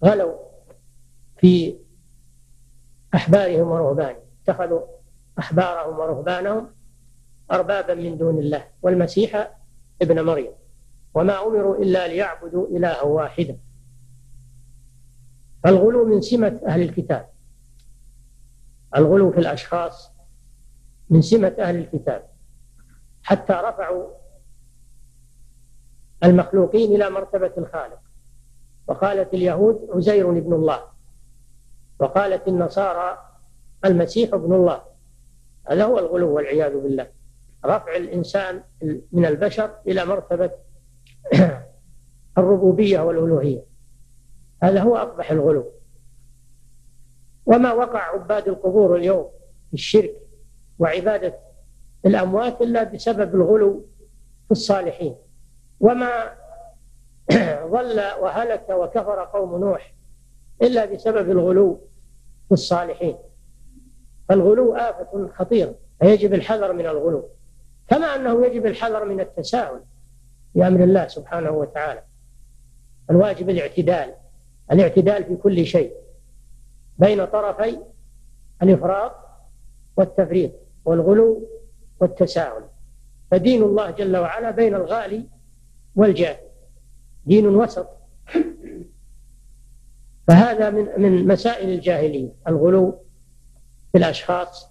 [0.05, 0.37] غلوا
[1.37, 1.79] في
[3.15, 4.23] أحبارهم ورهبانهم.
[4.43, 4.81] اتخذوا
[5.39, 6.71] أحبارهم ورهبانهم
[7.51, 9.57] أربابا من دون الله والمسيح
[10.03, 10.53] ابن مريم.
[11.15, 13.59] وما أمروا إلا ليعبدوا إلها واحدا.
[15.65, 17.29] فالغلو من سمة أهل الكتاب.
[18.97, 20.13] الغلو في الأشخاص
[21.11, 22.23] من سمة أهل الكتاب
[23.23, 24.07] حتى رفعوا
[26.25, 27.99] المخلوقين إلى مرتبة الخالق.
[28.87, 30.81] وقالت اليهود عزير ابن الله
[31.99, 33.19] وقالت النصارى
[33.85, 34.83] المسيح ابن الله.
[35.71, 37.07] هذا هو الغلو والعياذ بالله.
[37.65, 38.63] رفع الإنسان
[39.13, 40.51] من البشر إلى مرتبة
[42.39, 43.65] الربوبية والألوهية.
[44.63, 45.73] هذا هو أقبح الغلو.
[47.49, 49.29] وما وقع عباد القبور اليوم
[49.69, 50.15] في الشرك
[50.79, 51.39] وعبادة
[52.07, 53.87] الأموات إلا بسبب الغلو
[54.47, 55.17] في الصالحين.
[55.81, 56.33] وما
[57.75, 59.95] ضل وهلك وكفر قوم نوح
[60.63, 61.81] إلا بسبب الغلو
[62.49, 63.17] في الصالحين.
[64.29, 67.29] فالغلو آفة خطيرة فيجب الحذر من الغلو.
[67.89, 69.81] كما أنه يجب الحذر من التساهل
[70.55, 72.03] بأمر الله سبحانه وتعالى.
[73.11, 74.15] الواجب الاعتدال
[74.73, 76.08] الاعتدال في كل شيء.
[76.99, 77.79] بين طرفي
[78.63, 79.13] الإفراط
[79.97, 80.53] والتفريط
[80.85, 81.49] والغلو
[82.01, 82.65] والتساهل.
[83.31, 85.25] فدين الله جل وعلا بين الغالي
[85.97, 86.49] والجاهل.
[87.27, 87.89] دين وسط.
[90.29, 93.05] فهذا من من مسائل الجاهلية الغلو
[93.93, 94.69] في الأشخاص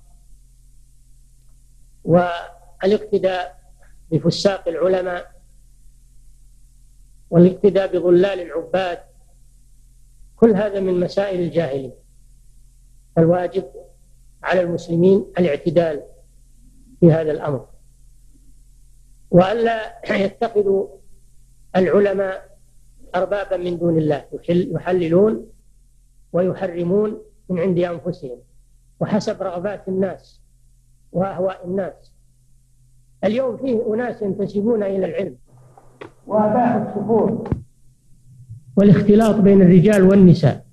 [2.03, 3.59] والاقتداء
[4.11, 5.31] بفساق العلماء
[7.29, 8.99] والاقتداء بضلال العباد.
[10.35, 12.06] كل هذا من مسائل الجاهلية.
[13.17, 13.63] الواجب
[14.43, 16.03] على المسلمين الاعتدال
[16.99, 17.65] في هذا الأمر.
[19.31, 20.87] وألا يتخذوا
[21.75, 22.57] العلماء
[23.15, 25.47] اربابا من دون الله يحللون
[26.33, 28.37] ويحرمون من عند أنفسهم
[28.99, 30.41] وحسب رغبات الناس
[31.11, 32.13] وأهواء الناس.
[33.23, 35.35] اليوم فيه أناس ينتسبون إلى العلم
[36.27, 37.49] واباحوا السفور
[38.77, 40.65] والاختلاط بين الرجال والنساء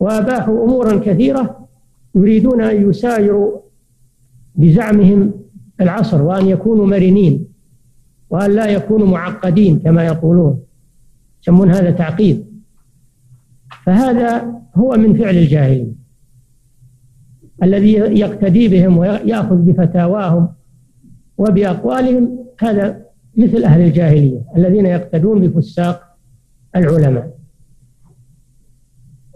[0.00, 1.59] واباحوا امورا كثيرة
[2.14, 3.60] يريدون أن يسايروا
[4.54, 5.32] بزعمهم
[5.80, 7.46] العصر وأن يكونوا مرنين
[8.30, 10.60] وأن لا يكونوا معقدين كما يقولون.
[11.42, 12.46] يسمون هذا تعقيد.
[13.86, 15.96] فهذا هو من فعل الجاهلين
[17.62, 20.48] الذي يقتدي بهم ويأخذ بفتاواهم
[21.38, 22.38] وبأقوالهم.
[22.60, 23.02] هذا
[23.36, 26.16] مثل أهل الجاهلية الذين يقتدون بفساق
[26.76, 27.39] العلماء.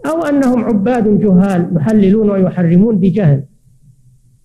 [0.05, 3.43] أو أنهم عباد جهال يحللون ويحرمون بجهل.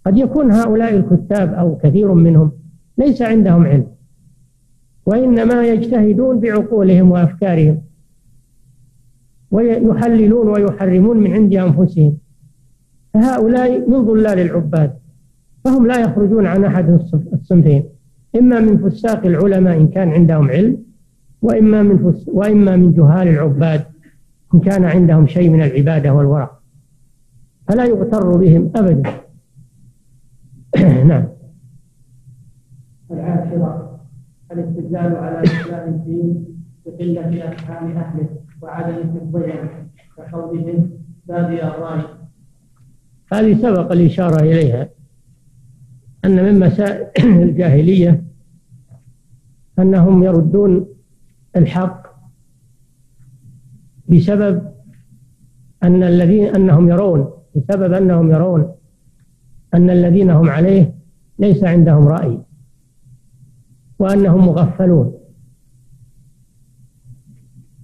[0.07, 2.53] قد يكون هؤلاء الكتاب أو كثير منهم
[2.99, 3.87] ليس عندهم علم
[5.07, 7.83] وإنما يجتهدون بعقولهم وأفكارهم
[9.51, 12.17] ويحللون ويحرمون من عند أنفسهم.
[13.15, 14.93] فهؤلاء من ضلال العباد
[15.65, 17.01] فهم لا يخرجون عن أحد
[17.33, 17.85] الصنفين
[18.39, 20.77] إما من فساق العلماء إن كان عندهم علم
[21.43, 23.85] وإما من فس وإما من جهال العباد
[24.55, 26.51] إن كان عندهم شيء من العبادة والورع
[27.69, 29.11] فلا يغتر بهم أبدا.
[31.11, 31.29] نعم.
[33.11, 34.01] العاشرة
[34.53, 36.45] الاستدلال على إسلام الدين
[36.87, 38.29] بقلة أفهام أهله
[38.63, 39.69] وعدم حفظهم
[40.17, 40.91] كقولهم
[41.27, 42.03] بادي الرأي
[43.33, 44.89] هذه سبق الإشارة إليها
[46.25, 47.09] أن من مسائل
[47.49, 48.25] الجاهلية
[49.79, 50.87] أنهم يردون
[51.57, 52.10] الحق
[54.11, 54.73] بسبب
[55.83, 58.75] أن الذين أنهم يرون بسبب أنهم يرون
[59.75, 60.95] أن الذين هم عليه
[61.39, 62.39] ليس عندهم رأي
[63.99, 65.15] وأنهم مغفلون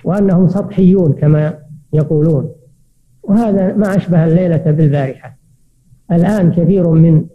[0.04, 1.58] وأنهم سطحيون كما
[1.92, 2.52] يقولون.
[3.22, 5.38] وهذا ما أشبه الليلة بالبارحة.
[6.12, 7.26] الآن كثير من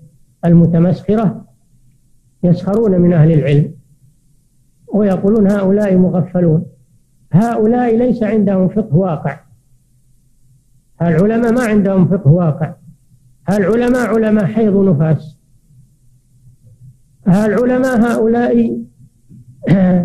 [0.46, 1.46] المتمسخرة
[2.44, 3.74] يسخرون من أهل العلم
[4.94, 6.66] ويقولون هؤلاء مغفلون.
[7.32, 9.40] هؤلاء ليس عندهم فقه واقع.
[11.02, 12.74] العلماء ما عندهم فقه واقع.
[13.50, 15.38] العلماء علماء حيض ونفاس.
[17.28, 18.82] العلماء هؤلاء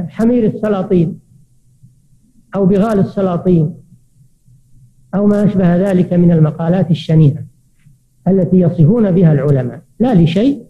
[0.08, 1.20] حمير السلاطين
[2.54, 3.74] أو بغال السلاطين
[5.14, 7.44] أو ما أشبه ذلك من المقالات الشنيعة
[8.28, 9.82] التي يصفون بها العلماء.
[10.00, 10.66] لا لشيء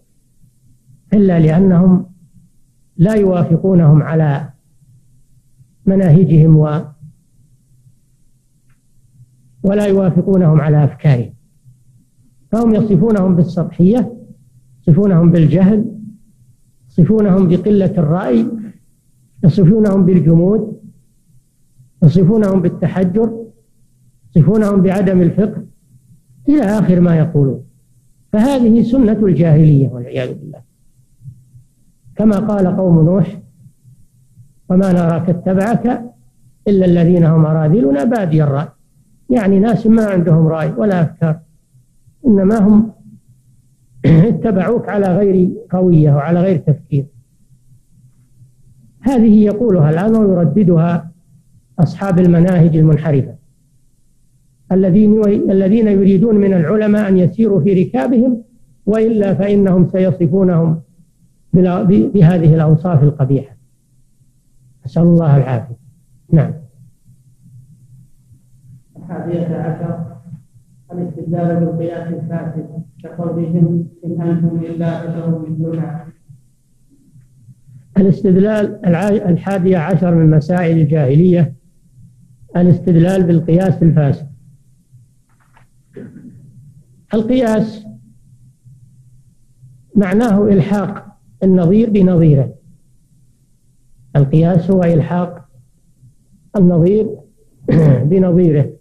[1.13, 2.05] إلا لأنهم
[2.97, 4.49] لا يوافقونهم على
[5.87, 6.81] مناهجهم و
[9.63, 11.33] ولا يوافقونهم على أفكارهم.
[12.51, 14.13] فهم يصفونهم بالسطحية
[14.81, 15.85] يصفونهم بالجهل
[16.89, 18.47] يصفونهم بقلة الرأي
[19.43, 20.77] يصفونهم بالجمود
[22.03, 23.45] يصفونهم بالتحجر
[24.35, 25.63] يصفونهم بعدم الفقه
[26.49, 27.63] إلى آخر ما يقولون.
[28.33, 30.61] فهذه سنة الجاهلية والعياذ بالله.
[32.15, 33.41] كما قال قوم نوح
[34.69, 36.01] وما نراك اتبعك
[36.67, 38.67] إلا الذين هم أراذلنا بادي الرأي.
[39.29, 41.39] يعني ناس ما عندهم رأي ولا أفكار
[42.27, 42.91] إنما هم
[44.05, 47.05] اتبعوك على غير قوية وعلى غير تفكير.
[49.01, 51.11] هذه يقولها الآن ويرددها
[51.79, 53.35] أصحاب المناهج المنحرفة.
[54.71, 58.43] الذين الذين يريدون من العلماء أن يسيروا في ركابهم
[58.85, 60.81] وإلا فإنهم سيصفونهم
[61.53, 63.56] بهذه الأوصاف القبيحة.
[64.87, 65.77] نسأل الله العافية.
[66.31, 66.53] نعم.
[68.97, 70.17] الحادية عشر
[70.91, 76.07] الاستدلال بالقياس الفاسد كقولهم إن أنتم إلا بشر مثلنا.
[77.97, 78.85] الاستدلال
[79.25, 81.53] الحادية عشر من مسائل الجاهلية
[82.55, 84.27] الاستدلال بالقياس الفاسد.
[87.13, 87.85] القياس
[89.95, 92.56] معناه إلحاق النظير بنظيره.
[94.17, 95.49] القياس هو إلحاق
[96.57, 97.17] النظير
[98.09, 98.73] بنظيره.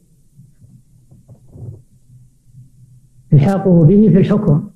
[3.32, 4.70] إلحاقه به في الحكم.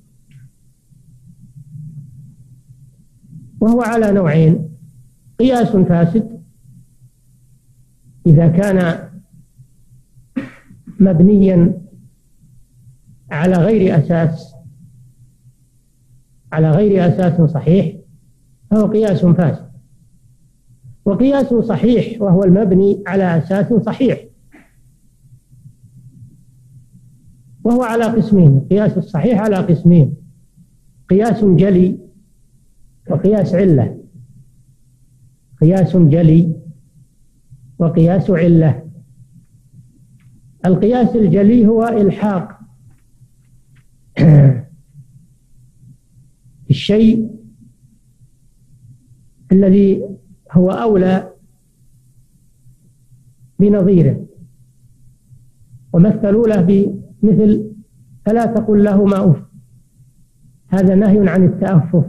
[3.61, 4.69] وهو على نوعين.
[5.39, 6.41] قياس فاسد
[8.25, 9.09] إذا كان
[10.99, 11.81] مبنيا
[13.31, 14.55] على غير أساس
[16.53, 17.95] على غير أساس صحيح
[18.71, 19.70] فهو قياس فاسد.
[21.05, 24.19] وقياس صحيح وهو المبني على أساس صحيح.
[27.63, 30.15] وهو على قسمين القياس الصحيح على قسمين.
[31.09, 31.99] قياس جلي
[33.09, 33.97] وقياس علة.
[35.61, 36.55] قياس جلي
[37.79, 38.91] وقياس علة.
[40.65, 42.59] القياس الجلي هو إلحاق
[46.69, 47.31] الشيء
[49.51, 50.03] الذي
[50.51, 51.33] هو أولى
[53.59, 54.25] بنظيره.
[55.93, 57.71] ومثلوا له بمثل
[58.25, 59.43] فلا تقل لهما أف
[60.67, 62.05] هذا نهي عن التأفف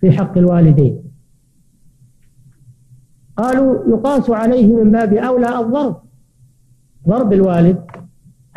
[0.00, 1.02] في حق الوالدين.
[3.36, 5.96] قالوا يقاس عليه من باب أولى الضرب.
[7.08, 7.84] ضرب الوالد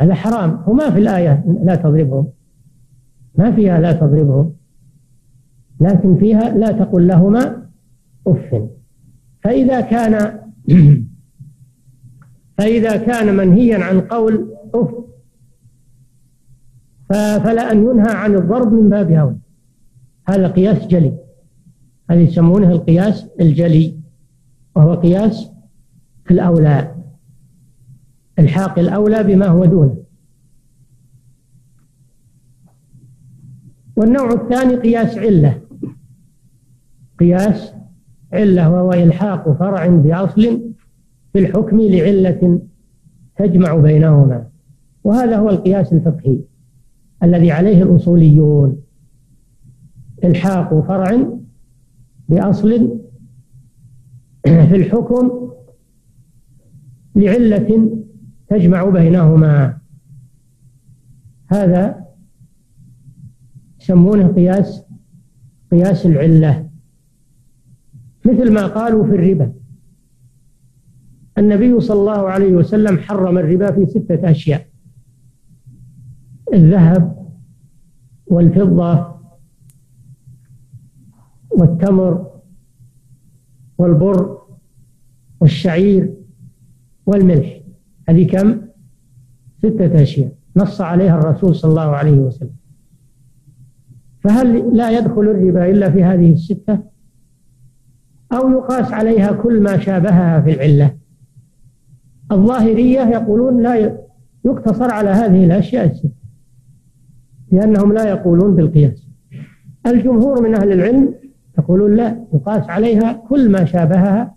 [0.00, 0.62] هذا حرام.
[0.66, 2.28] وما في الآية لا تضربهم.
[3.38, 4.52] ما فيها لا تضربهم.
[5.80, 7.66] لكن فيها لا تقل لهما
[8.26, 8.71] أف.
[9.42, 10.40] فإذا كان
[12.58, 15.02] فإذا كان منهيا عن قول أف
[17.44, 19.36] فلا أن ينهى عن الضرب من باب أولى
[20.28, 21.18] هذا قياس جلي.
[22.10, 24.00] هذا يسمونه القياس الجلي
[24.76, 25.50] وهو قياس
[26.30, 26.94] الأولى.
[28.38, 29.96] الحاق الأولى بما هو دونه.
[33.96, 35.60] والنوع الثاني قياس علة.
[37.18, 37.72] قياس
[38.32, 40.72] علة وهو إلحاق فرع بأصل
[41.32, 42.60] في الحكم لعلة
[43.36, 44.46] تجمع بينهما.
[45.04, 46.38] وهذا هو القياس الفقهي
[47.22, 48.82] الذي عليه الأصوليون.
[50.24, 51.26] إلحاق فرع
[52.28, 52.98] بأصل
[54.44, 55.50] في الحكم
[57.16, 57.90] لعلة
[58.48, 59.78] تجمع بينهما.
[61.48, 62.06] هذا
[63.80, 64.84] يسمونه قياس
[65.70, 66.71] قياس العلة.
[68.26, 69.52] مثل ما قالوا في الربا.
[71.38, 74.68] النبي صلى الله عليه وسلم حرم الربا في ستة أشياء
[76.54, 77.28] الذهب
[78.26, 79.14] والفضة
[81.50, 82.30] والتمر
[83.78, 84.38] والبر
[85.40, 86.14] والشعير
[87.06, 87.60] والملح.
[88.08, 88.60] هذه كم؟
[89.58, 90.32] ستة أشياء.
[90.56, 92.56] نص عليها الرسول صلى الله عليه وسلم.
[94.20, 96.91] فهل لا يدخل الربا إلا في هذه الستة؟
[98.32, 100.94] أو يقاس عليها كل ما شابهها في العلة.
[102.32, 103.98] الظاهرية يقولون لا
[104.44, 105.84] يقتصر على هذه الأشياء.
[105.84, 106.10] الستة
[107.52, 109.08] لأنهم لا يقولون بالقياس.
[109.86, 111.14] الجمهور من أهل العلم
[111.58, 114.34] يقولون لا يقاس عليها كل ما شابهها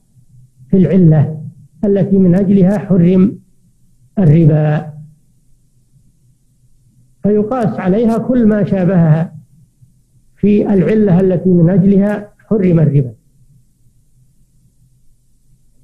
[0.70, 1.41] في العلة
[1.86, 3.39] التي من أجلها حرم
[4.20, 4.93] الربا.
[7.24, 9.36] فيقاس عليها كل ما شابهها
[10.36, 13.14] في العلة التي من أجلها حرم الربا.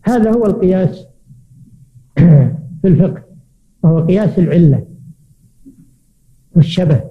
[0.03, 1.07] هذا هو القياس
[2.81, 3.23] في الفقه
[3.83, 4.87] وهو قياس العلة
[6.55, 7.03] والشبه.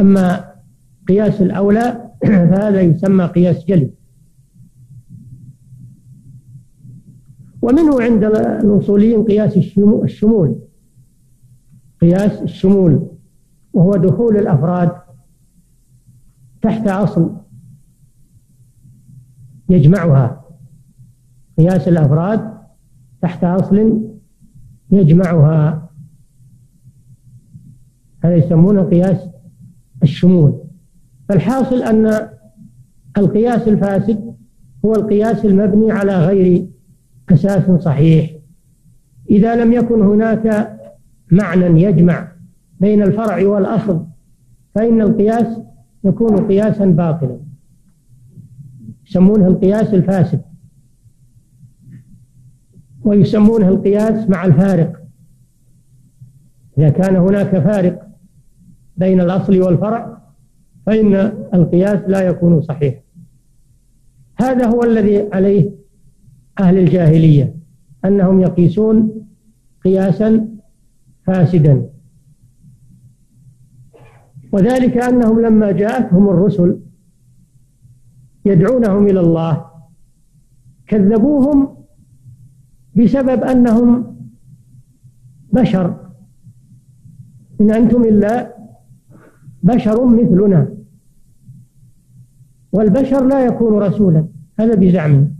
[0.00, 0.54] أما
[1.08, 3.90] قياس الأولى فهذا يسمى قياس جلي.
[7.62, 10.58] ومنه عند الأصوليين قياس الشمول.
[12.00, 13.08] قياس الشمول
[13.72, 14.92] وهو دخول الأفراد
[16.62, 17.36] تحت أصل
[19.68, 20.41] يجمعها.
[21.58, 22.52] قياس الأفراد
[23.22, 24.02] تحت أصل
[24.90, 25.90] يجمعها.
[28.24, 29.28] هذا يسمونه قياس
[30.02, 30.62] الشمول.
[31.28, 32.28] فالحاصل أن
[33.18, 34.34] القياس الفاسد
[34.84, 36.66] هو القياس المبني على غير
[37.30, 38.30] أساس صحيح.
[39.30, 40.78] إذا لم يكن هناك
[41.30, 42.32] معنى يجمع
[42.80, 44.06] بين الفرع والأصل
[44.74, 45.58] فإن القياس
[46.04, 47.38] يكون قياسا باطلا.
[49.06, 50.40] يسمونه القياس الفاسد.
[53.04, 55.02] ويسمونه القياس مع الفارق.
[56.78, 58.08] إذا كان هناك فارق
[58.96, 60.22] بين الأصل والفرع
[60.86, 61.14] فإن
[61.54, 63.00] القياس لا يكون صحيحا
[64.36, 65.70] هذا هو الذي عليه
[66.60, 67.56] أهل الجاهلية
[68.04, 69.26] أنهم يقيسون
[69.84, 70.48] قياسا
[71.26, 71.88] فاسدا.
[74.52, 76.80] وذلك أنهم لما جاءتهم الرسل
[78.44, 79.66] يدعونهم إلى الله
[80.86, 81.81] كذبوهم
[82.96, 84.16] بسبب أنهم
[85.52, 85.96] بشر.
[87.60, 88.54] إن أنتم إلا
[89.62, 90.68] بشر مثلنا.
[92.72, 94.26] والبشر لا يكون رسولا.
[94.60, 95.34] هذا بزعمهم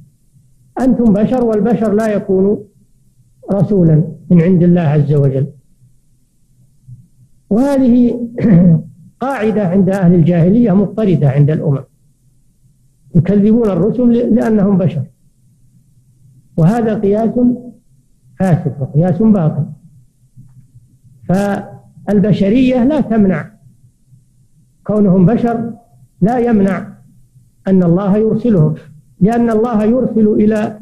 [0.81, 2.65] أنتم بشر والبشر لا يكون
[3.53, 5.47] رسولا من عند الله عز وجل.
[7.51, 8.29] وهذه
[9.21, 11.85] قاعدة عند أهل الجاهلية مضطردة عند الأمم.
[13.15, 15.12] يكذبون الرسل لأنهم بشر.
[16.57, 17.31] وهذا قياس
[18.39, 19.67] فاسد وقياس باطل.
[21.29, 23.51] فالبشرية لا تمنع
[24.85, 25.73] كونهم بشر
[26.21, 26.93] لا يمنع
[27.69, 28.75] أن الله يرسلهم
[29.21, 30.81] لأن الله يرسل إلى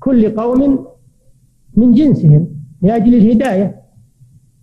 [0.00, 0.86] كل قوم
[1.76, 2.48] من جنسهم
[2.82, 3.82] لأجل الهداية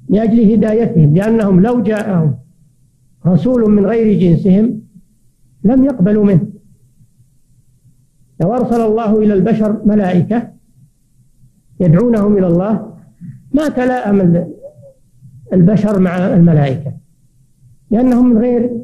[0.09, 2.35] لأجل هدايتهم لأنهم لو جاءهم
[3.25, 4.81] رسول من غير جنسهم
[5.63, 6.48] لم يقبلوا منه.
[8.41, 10.51] لو أرسل الله إلى البشر ملائكة
[11.79, 12.93] يدعونهم إلى الله
[13.53, 14.45] ما تلاءم
[15.53, 16.93] البشر مع الملائكة
[17.91, 18.81] لأنهم من غير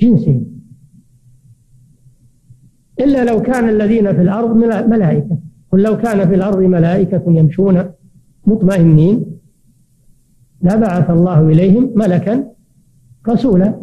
[0.00, 0.46] جنسهم
[3.00, 4.56] إلا لو كان الذين في الأرض
[4.88, 5.38] ملائكة.
[5.72, 7.84] قل لو كان في الأرض ملائكة يمشون
[8.46, 9.24] مطمئنين
[10.62, 12.50] لبعث الله إليهم ملكا
[13.28, 13.80] رسولا.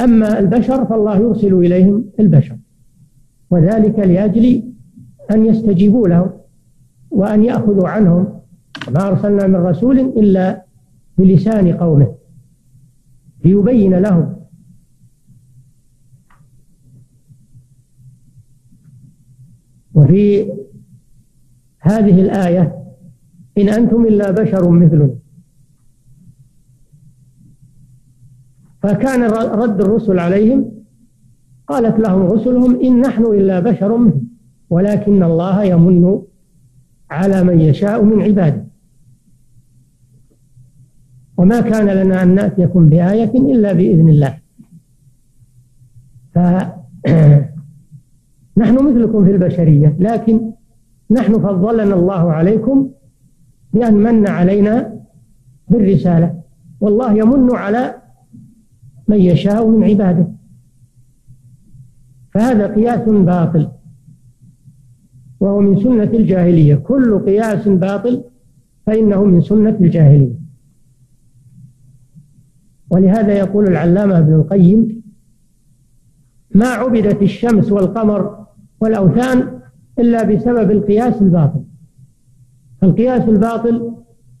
[0.00, 2.56] أما البشر فالله يرسل إليهم البشر.
[3.50, 4.62] وذلك لأجل
[5.30, 6.30] أن يستجيبوا لهم
[7.10, 8.40] وأن يأخذوا عنهم
[8.90, 10.64] ما أرسلنا من رسول إلا
[11.18, 12.14] بلسان قومه
[13.44, 14.36] ليبين لهم
[19.94, 20.52] وفي
[21.78, 22.84] هذه الآية
[23.58, 25.10] إن أنتم إلا بشر مثلنا.
[28.82, 30.73] فكان رد الرسل عليهم
[31.66, 34.12] قالت لهم رسلهم إن نحن إلا بشر
[34.70, 36.22] ولكن الله يمن
[37.10, 38.64] على من يشاء من عباده.
[41.36, 44.38] وما كان لنا أن نأتيكم بآية إلا بإذن الله.
[46.34, 46.74] فنحن
[48.88, 50.50] مثلكم في البشرية لكن
[51.10, 52.90] نحن فضلنا الله عليكم
[53.72, 55.00] بأن من علينا
[55.68, 56.40] بالرسالة.
[56.80, 57.94] والله يمن على
[59.08, 60.33] من يشاء من عباده.
[62.34, 63.68] فهذا قياس باطل.
[65.40, 66.74] وهو من سنة الجاهلية.
[66.74, 68.24] كل قياس باطل
[68.86, 70.34] فإنه من سنة الجاهلية.
[72.90, 75.02] ولهذا يقول العلامة ابن القيم
[76.54, 78.46] ما عبدت الشمس والقمر
[78.80, 79.60] والأوثان
[79.98, 81.64] إلا بسبب القياس الباطل.
[82.82, 83.94] القياس الباطل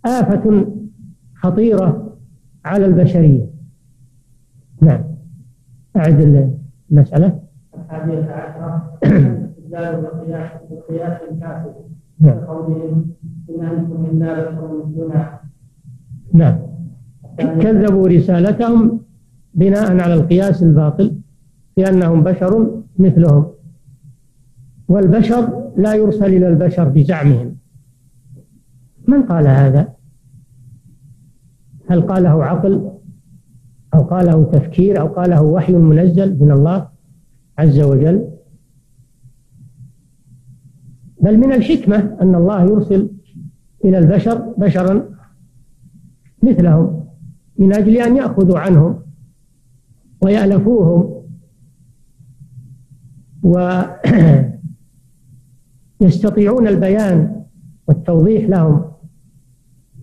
[0.04, 0.66] آفة
[1.34, 2.16] خطيرة
[2.64, 3.50] على البشرية.
[4.82, 5.04] نعم.
[5.96, 6.50] أعد
[6.90, 7.43] المسألة.
[9.02, 10.02] استدلال
[10.70, 11.72] بالقياس الكافر.
[12.20, 12.38] نعم.
[12.38, 13.06] قولهم
[13.50, 15.40] إن أنتم إلا بشر مثلنا.
[16.32, 16.58] نعم.
[17.38, 19.00] كذبوا رسالتهم
[19.54, 21.20] بناء على القياس الباطل
[21.76, 23.46] لأنهم بشر مثلهم.
[24.88, 27.56] والبشر لا يرسل إلى البشر بزعمهم.
[29.08, 29.94] من قال هذا؟
[31.88, 32.90] هل قاله عقل
[33.94, 36.93] أو قاله تفكير أو قاله وحي منزل من الله؟
[37.58, 38.28] عز وجل.
[41.22, 43.10] بل من الحكمة أن الله يرسل
[43.84, 45.08] إلى البشر بشرا
[46.42, 47.04] مثلهم
[47.58, 49.02] من أجل أن يأخذوا عنهم
[50.20, 51.24] ويألفوهم
[56.00, 57.44] ويستطيعون البيان
[57.88, 58.84] والتوضيح لهم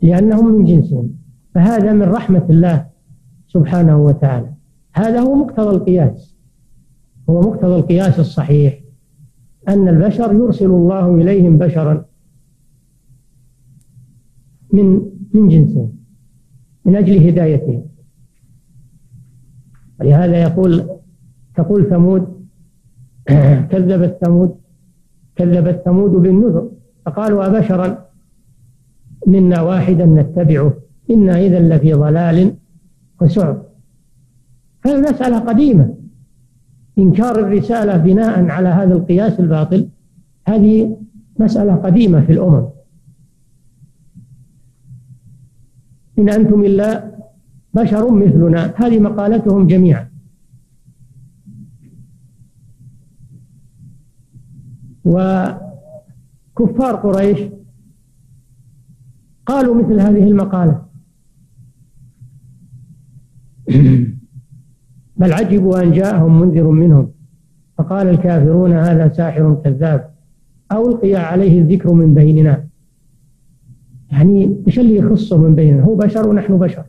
[0.01, 1.13] لأنهم من جنسهم.
[1.55, 2.87] فهذا من رحمة الله
[3.47, 4.53] سبحانه وتعالى.
[4.93, 6.30] هذا هو مقتضى القياس.
[7.32, 8.79] هو مقتضى القياس الصحيح
[9.67, 12.05] أن البشر يرسل الله إليهم بشرا
[14.73, 15.01] من
[15.34, 15.91] من جنسهم
[16.86, 17.86] من أجل هدايتهم.
[19.99, 20.89] ولهذا يقول
[21.55, 22.47] تقول ثمود
[23.71, 24.55] كذبت ثمود
[25.36, 26.71] كذبت ثمود بالنذر.
[27.05, 28.05] فقالوا أبشرا
[29.27, 30.73] منا واحدا نتبعه
[31.11, 32.55] إنا إذا لفي ضلال
[33.21, 33.65] وسعر.
[34.86, 36.00] هذه مسألة قديمة.
[36.97, 39.89] إنكار الرسالة بناء على هذا القياس الباطل
[40.47, 40.97] هذه
[41.39, 42.67] مسألة قديمة في الأمم.
[46.19, 47.11] إن أنتم إلا
[47.73, 50.11] بشر مثلنا هذه مقالتهم جميعا.
[55.05, 57.39] وكفار قريش
[59.45, 60.85] قالوا مثل هذه المقالة.
[65.22, 67.11] بل عجبوا أن جاءهم منذر منهم.
[67.78, 70.11] فقال الكافرون هذا ساحر كذاب.
[70.72, 72.67] أو ألقي عليه الذكر من بيننا.
[74.11, 76.84] يعني إيش اللي يخصه من بيننا؟ هو بشر ونحن بشر.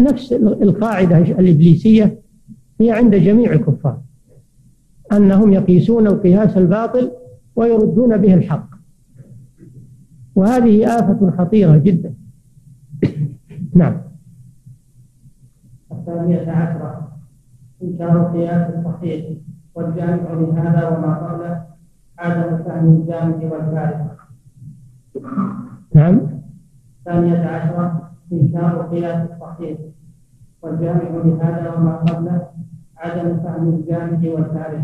[0.00, 2.20] نفس القاعدة الإبليسية
[2.80, 4.00] هي عند جميع الكفار.
[5.12, 7.12] أنهم يقيسون القياس الباطل
[7.56, 8.68] ويردون به الحق.
[10.34, 12.14] وهذه آفة خطيرة جدا.
[13.74, 14.05] نعم.
[16.08, 17.08] الثانية عشرة.
[17.82, 19.26] إنكار القياس الصحيح
[19.74, 21.62] والجامع لهذا وما قبله
[22.18, 24.16] عدم فهم الجامع والفارق.
[25.94, 26.20] نعم.
[26.98, 29.78] الثانية عشرة إنكار القياس الصحيح
[30.62, 32.48] والجامع لهذا وما قبله
[32.96, 34.82] عدم فهم الجامع والفارق.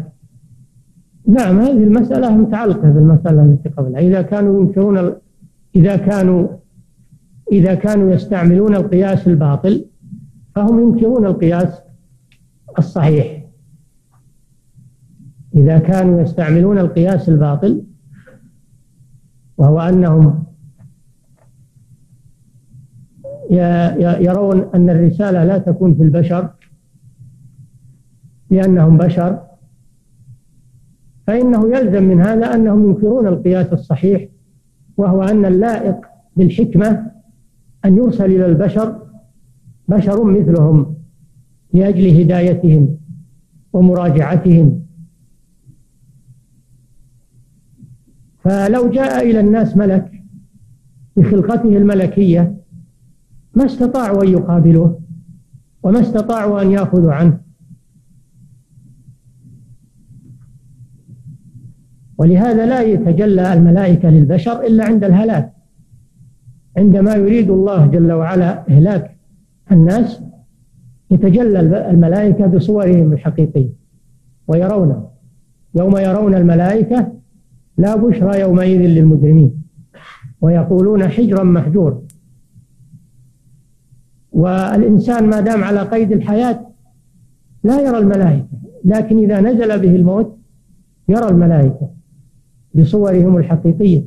[1.29, 4.01] نعم هذه المسألة متعلقة بالمسألة التي قبلها.
[4.01, 5.13] إذا كانوا ينكرون
[5.77, 6.49] إذا كانوا
[7.53, 9.92] إذا كانوا يستعملون القياس الباطل
[10.55, 11.83] فهم ينكرون القياس
[12.79, 13.43] الصحيح.
[15.55, 17.85] إذا كانوا يستعملون القياس الباطل
[19.59, 20.45] وهو أنهم
[24.21, 26.51] يرون أن الرسالة لا تكون في البشر
[28.51, 29.43] لأنهم بشر
[31.27, 34.29] فإنه يلزم من هذا أنهم ينكرون القياس الصحيح
[34.97, 35.97] وهو أن اللائق
[36.37, 37.13] بالحكمة
[37.85, 39.02] أن يرسل إلى البشر
[39.93, 40.97] بشر مثلهم
[41.73, 42.99] لأجل هدايتهم
[43.73, 44.83] ومراجعتهم.
[48.39, 50.23] فلو جاء إلى الناس ملك
[51.17, 52.57] بخلقته الملكية
[53.55, 55.01] ما استطاعوا أن يقابلوه
[55.83, 57.41] وما استطاعوا أن يأخذوا عنه.
[62.19, 65.53] ولهذا لا يتجلى الملائكة للبشر إلا عند الهلاك.
[66.77, 69.17] عندما يريد الله جل وعلا إهلاك
[69.73, 70.23] الناس
[71.11, 71.61] يتجلى
[71.91, 73.73] الملائكة بصورهم الحقيقية
[74.49, 75.09] ويرونه
[75.75, 77.13] يوم يرون الملائكة
[77.79, 79.63] لا بشرى يومئذ للمجرمين
[80.41, 82.03] ويقولون حجرا محجور.
[84.33, 86.67] والإنسان ما دام على قيد الحياة
[87.65, 88.49] لا يرى الملائكة
[88.85, 90.39] لكن إذا نزل به الموت
[91.09, 91.91] يرى الملائكة
[92.75, 94.05] بصورهم الحقيقية.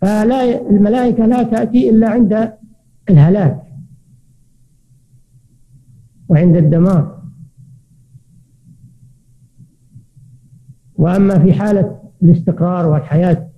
[0.00, 2.52] فلا الملائكة لا تأتي إلا عند
[3.10, 3.62] الهلاك.
[6.32, 7.22] وعند الدمار.
[10.96, 13.48] وأما في حالة الاستقرار والحياة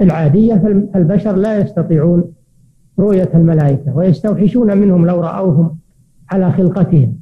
[0.00, 0.54] العادية
[0.94, 2.32] فالبشر لا يستطيعون
[2.98, 5.78] رؤية الملائكة ويستوحشون منهم لو رأوهم
[6.30, 7.16] على خلقتهم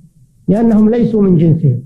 [0.48, 1.82] لأنهم ليسوا من جنسهم.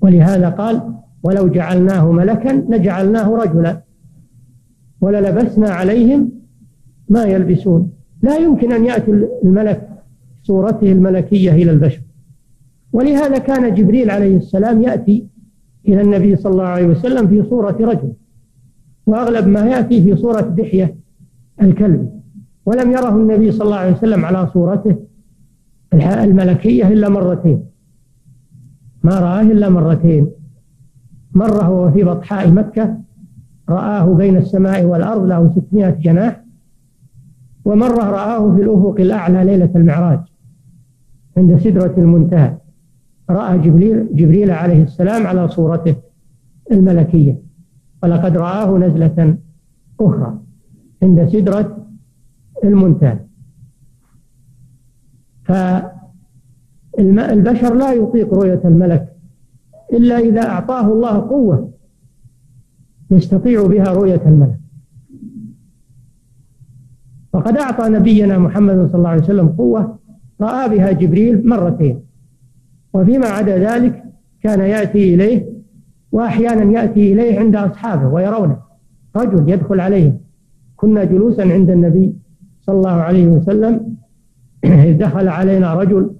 [0.00, 3.82] ولهذا قال ولو جعلناه ملكا لجعلناه رجلا
[5.00, 6.32] وللبسنا عليهم
[7.08, 7.92] ما يلبسون.
[8.22, 9.87] لا يمكن أن يأتي الملك
[10.48, 12.02] صورته الملكية إلى البشر.
[12.92, 15.26] ولهذا كان جبريل عليه السلام يأتي
[15.88, 18.12] إلى النبي صلى الله عليه وسلم في صورة رجل
[19.06, 20.96] وأغلب ما يأتي في صورة دحية
[21.62, 22.20] الكلب.
[22.66, 24.96] ولم يره النبي صلى الله عليه وسلم على صورته
[26.24, 27.64] الملكية إلا مرتين.
[29.02, 30.30] ما رآه إلا مرتين.
[31.32, 32.96] مرة وهو في بطحاء مكة
[33.68, 36.44] رآه بين السماء والأرض له ستمائة جناح.
[37.64, 40.20] ومرة رآه في الأفق الأعلى ليلة المعراج.
[41.38, 42.56] عند سدرة المنتهى.
[43.30, 45.96] رأى جبريل, جبريل عليه السلام على صورته
[46.72, 47.42] الملكية.
[48.02, 49.38] ولقد رآه نزلة
[50.00, 50.38] أخرى
[51.02, 51.86] عند سدرة
[52.64, 53.18] المنتهى.
[55.44, 55.94] فالبشر
[57.74, 59.16] لا يطيق رؤية الملك
[59.92, 61.72] إلا إذا أعطاه الله قوة
[63.10, 64.60] يستطيع بها رؤية الملك.
[67.32, 69.97] وقد أعطى نبينا محمد صلى الله عليه وسلم قوة
[70.40, 72.00] رأى بها جبريل مرتين.
[72.94, 74.04] وفيما عدا ذلك
[74.42, 75.52] كان يأتي إليه
[76.12, 78.58] وأحيانا يأتي إليه عند أصحابه ويرونه.
[79.16, 80.18] رجل يدخل عليهم.
[80.76, 82.14] كنا جلوسا عند النبي
[82.60, 83.96] صلى الله عليه وسلم.
[85.04, 86.10] دخل علينا رجل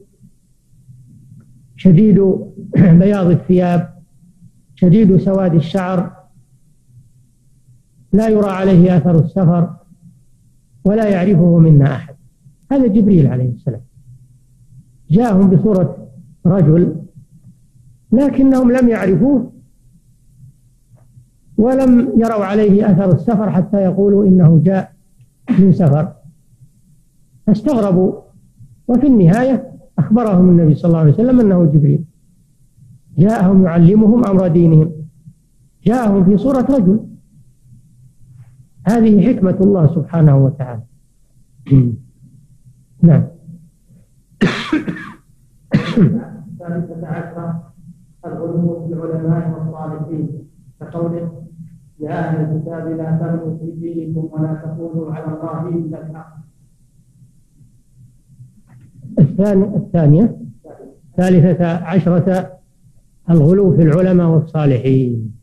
[1.77, 2.21] شديد
[3.01, 3.89] بياض الثياب
[4.75, 6.19] شديد سواد الشعر.
[8.13, 9.71] لا يرى عليه أثر السفر
[10.85, 12.15] ولا يعرفه منا أحد.
[12.73, 13.88] هذا جبريل عليه السلام.
[15.11, 16.09] جاءهم بصورة
[16.47, 16.97] رجل
[18.13, 19.53] لكنهم لم يعرفوه
[21.59, 24.93] ولم يروا عليه أثر السفر حتى يقولوا إنه جاء
[25.59, 26.13] من سفر.
[27.47, 28.13] فاستغربوا.
[28.89, 32.05] وفي النهاية أخبرهم النبي صلى الله عليه وسلم أنه جبريل.
[33.19, 34.93] جاءهم يعلمهم أمر دينهم.
[35.85, 37.01] جاءهم في صورة رجل.
[38.85, 40.83] هذه حكمة الله سبحانه وتعالى.
[43.03, 43.25] نعم.
[46.77, 47.73] الثالثة عشرة
[48.27, 50.29] الغلو في العلماء والصالحين
[50.81, 51.43] كقوله
[52.01, 56.39] يا أهل الكتاب لا تغلوا في دينكم ولا تقولوا على الله إلا الحق.
[59.19, 60.39] الثانية الثانية.
[61.17, 62.59] ثالثة عشرة
[63.31, 65.35] الغلو في العلماء والصالحين.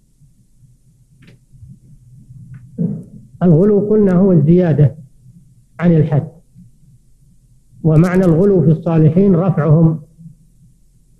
[3.43, 4.95] الغلو قلنا هو الزيادة
[5.80, 6.28] عن الحد
[7.84, 10.05] ومعنى الغلو في الصالحين رفعهم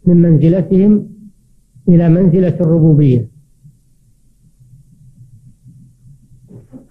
[0.06, 1.08] من منزلتهم
[1.90, 3.28] إلى منزلة الربوبية.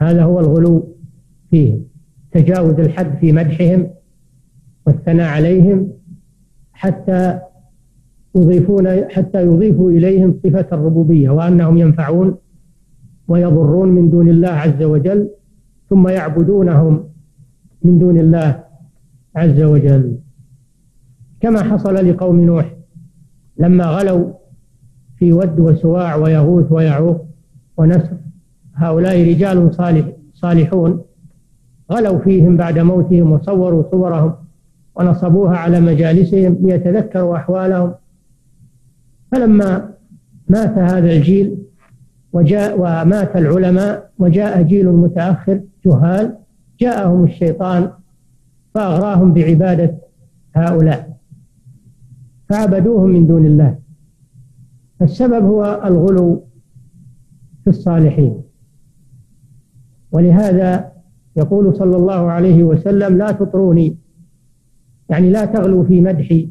[0.00, 0.96] هذا هو الغلو
[1.50, 1.84] فيهم
[2.32, 3.90] تجاوز الحد في مدحهم
[4.86, 5.88] والثناء عليهم
[6.72, 7.40] حتى
[8.36, 12.36] يضيفون حتى يضيفوا إليهم صفة الربوبية وأنهم ينفعون
[13.28, 15.30] ويضرون من دون الله عز وجل
[15.90, 17.04] ثم يعبدونهم
[17.82, 18.64] من دون الله
[19.36, 20.18] عز وجل.
[21.40, 22.74] كما حصل لقوم نوح
[23.58, 24.32] لما غلوا
[25.18, 27.26] في ود وسواع ويغوث ويعوق
[27.76, 28.16] ونسر
[28.74, 31.02] هؤلاء رجال صالح صالحون
[31.92, 34.34] غلوا فيهم بعد موتهم وصوروا صورهم
[34.94, 37.94] ونصبوها على مجالسهم ليتذكروا أحوالهم.
[39.32, 39.90] فلما
[40.48, 41.58] مات هذا الجيل
[42.32, 46.36] وجاء ومات العلماء وجاء جيل متأخر جهال
[46.80, 47.90] جاءهم الشيطان
[48.74, 49.94] فأغراهم بعبادة
[50.54, 51.16] هؤلاء.
[52.48, 53.78] فعبدوهم من دون الله.
[55.02, 56.44] السبب هو الغلو
[57.64, 58.42] في الصالحين.
[60.12, 60.92] ولهذا
[61.36, 63.98] يقول صلى الله عليه وسلم لا تطروني.
[65.08, 66.50] يعني لا تغلوا في مدحي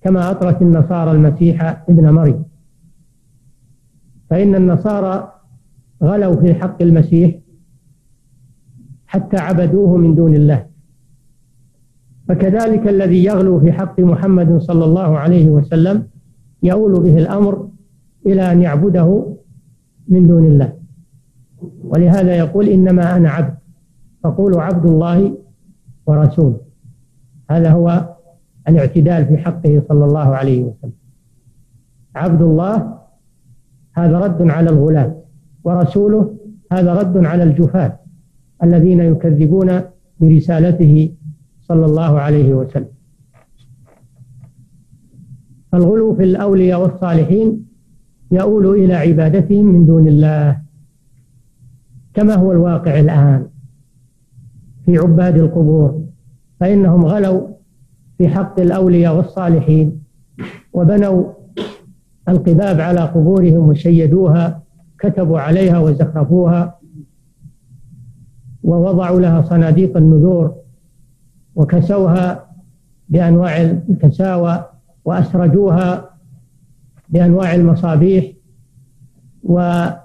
[0.00, 2.44] كما أطرت النصارى المسيح ابن مريم.
[4.30, 5.32] فإن النصارى
[6.02, 7.38] غلوا في حق المسيح
[9.06, 10.66] حتى عبدوه من دون الله.
[12.28, 16.06] فكذلك الذي يغلو في حق محمد صلى الله عليه وسلم
[16.62, 17.68] يؤول به الأمر
[18.26, 19.36] إلى أن يعبده
[20.08, 20.72] من دون الله.
[21.84, 23.54] ولهذا يقول إنما أنا عبد
[24.22, 25.38] فقولوا عبد الله
[26.06, 26.60] ورسوله
[27.50, 28.14] هذا هو
[28.68, 30.92] الاعتدال في حقه صلى الله عليه وسلم.
[32.14, 32.98] عبد الله
[33.94, 35.16] هذا رد على الغلاة
[35.64, 36.34] ورسوله
[36.72, 37.98] هذا رد على الجفاة
[38.62, 39.80] الذين يكذبون
[40.20, 41.14] برسالته
[41.68, 42.88] صلى الله عليه وسلم.
[45.74, 47.66] الغلو في الأولياء والصالحين
[48.30, 50.60] يؤول إلى عبادتهم من دون الله
[52.14, 53.46] كما هو الواقع الآن
[54.84, 56.02] في عباد القبور
[56.60, 57.48] فإنهم غلوا
[58.18, 60.02] في حق الأولياء والصالحين
[60.72, 61.24] وبنوا
[62.28, 64.62] القباب على قبورهم وشيدوها
[64.98, 66.78] كتبوا عليها وزخرفوها
[68.62, 70.54] ووضعوا لها صناديق النذور
[71.56, 72.46] وكسوها
[73.08, 74.64] بأنواع الكساوى
[75.04, 76.10] وأسرجوها
[77.08, 78.32] بأنواع المصابيح
[79.42, 80.00] وزينوها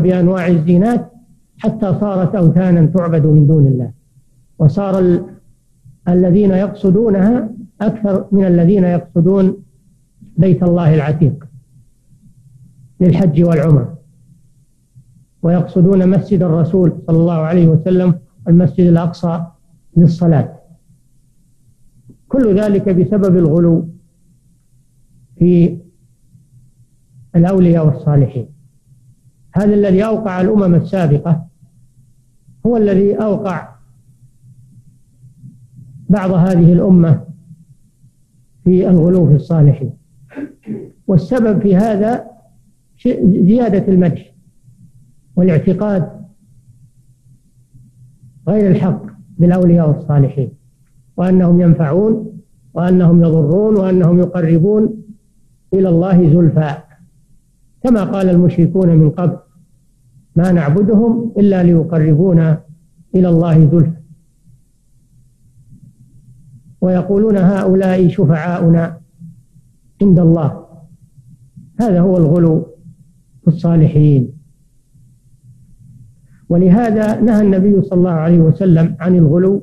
[0.04, 1.12] بأنواع الزينات
[1.58, 3.90] حتى صارت أوثانا تعبد من دون الله.
[4.58, 5.24] وصار ال...
[6.08, 7.50] الذين يقصدونها
[7.80, 9.56] أكثر من الذين يقصدون
[10.36, 11.48] بيت الله العتيق
[13.00, 14.01] للحج والعمرة.
[15.42, 18.18] ويقصدون مسجد الرسول صلى الله عليه وسلم
[18.48, 19.46] المسجد الأقصى
[19.96, 20.58] للصلاة.
[22.28, 23.88] كل ذلك بسبب الغلو
[25.38, 25.78] في
[27.36, 28.48] الأولياء والصالحين.
[29.54, 31.46] هذا الذي أوقع الأمم السابقة
[32.66, 33.68] هو الذي أوقع
[36.08, 37.24] بعض هذه الأمة
[38.64, 39.92] في الغلو في الصالحين.
[41.06, 42.30] والسبب في هذا
[43.24, 44.31] زيادة المدح.
[45.36, 46.22] والاعتقاد
[48.48, 49.02] غير الحق
[49.38, 50.52] بالأولياء والصالحين
[51.16, 52.40] وأنهم ينفعون
[52.74, 55.02] وأنهم يضرون وأنهم يقربون
[55.74, 56.74] إلى الله زلفى.
[57.82, 59.38] كما قال المشركون من قبل
[60.36, 62.60] ما نعبدهم إلا ليقربونا
[63.14, 63.96] إلى الله زلفى.
[66.80, 69.00] ويقولون هؤلاء شفعاؤنا
[70.02, 70.66] عند الله.
[71.80, 72.66] هذا هو الغلو
[73.42, 74.31] في الصالحين.
[76.52, 79.62] ولهذا نهى النبي صلى الله عليه وسلم عن الغلو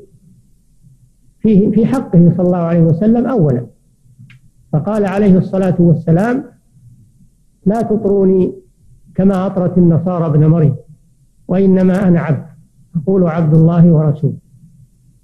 [1.41, 3.65] في في حقه صلى الله عليه وسلم اولا.
[4.71, 6.43] فقال عليه الصلاة والسلام
[7.65, 8.53] لا تطروني
[9.15, 10.75] كما أطرت النصارى ابن مريم
[11.47, 12.45] وإنما أنا عبد
[12.95, 14.37] أقول عبد الله ورسوله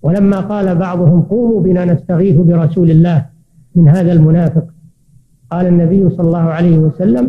[0.01, 3.26] ولما قال بعضهم قوموا بنا نستغيث برسول الله
[3.76, 4.66] من هذا المنافق
[5.51, 7.26] قال النبي صلى الله عليه وسلم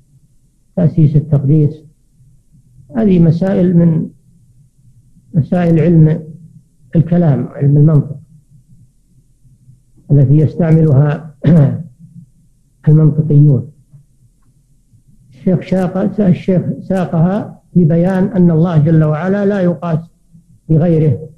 [0.76, 1.84] تأسيس التقديس.
[2.96, 4.08] هذه مسائل من
[5.34, 6.22] مسائل علم
[6.96, 8.16] الكلام علم المنطق
[10.10, 11.34] التي يستعملها
[12.88, 13.70] المنطقيون.
[15.30, 19.98] الشيخ شاق الشيخ ساقها لبيان أن الله جل وعلا لا يقاس
[20.68, 21.28] بغيره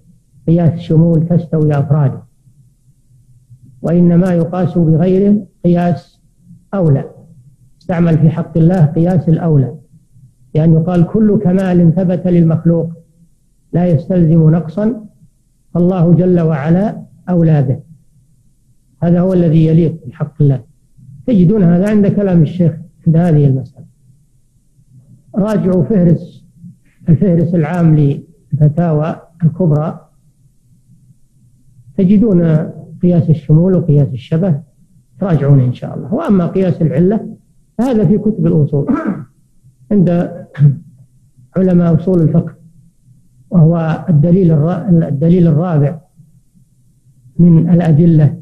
[0.46, 2.22] قياس الشمول تستوي أفراده
[3.82, 6.20] وإنما يقاس بغيره قياس
[6.74, 7.17] أولى.
[7.88, 9.74] يستعمل في حق الله قياس الأولى
[10.54, 12.92] لأن يقال كل كمال ثبت للمخلوق
[13.72, 15.04] لا يستلزم نقصا
[15.74, 17.80] فالله جل وعلا أولى به.
[19.02, 20.60] هذا هو الذي يليق بحق الله.
[21.26, 22.72] تجدون هذا عند كلام الشيخ
[23.06, 23.86] عند هذه المسألة.
[25.34, 26.44] راجعوا فهرس
[27.08, 30.08] الفهرس العام للفتاوى الكبرى.
[31.98, 32.42] تجدون
[33.02, 34.60] قياس الشمول وقياس الشبه
[35.22, 36.14] راجعون إن شاء الله.
[36.14, 37.37] وأما قياس العلة
[37.80, 38.86] هذا في كتب الأصول.
[39.92, 40.38] عند
[41.56, 42.54] علماء أصول الفقه
[43.50, 44.52] وهو الدليل
[45.04, 46.00] الدليل الرابع
[47.38, 48.40] من الأدلة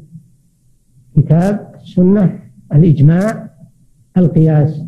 [1.15, 2.39] كتاب السنة
[2.73, 3.49] الإجماع
[4.17, 4.83] القياس.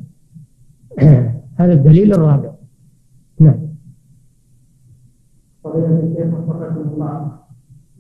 [1.60, 2.52] هذا الدليل الرابع.
[3.40, 3.60] نعم.
[5.64, 7.32] فضيلة الشيخ وفقكم الله.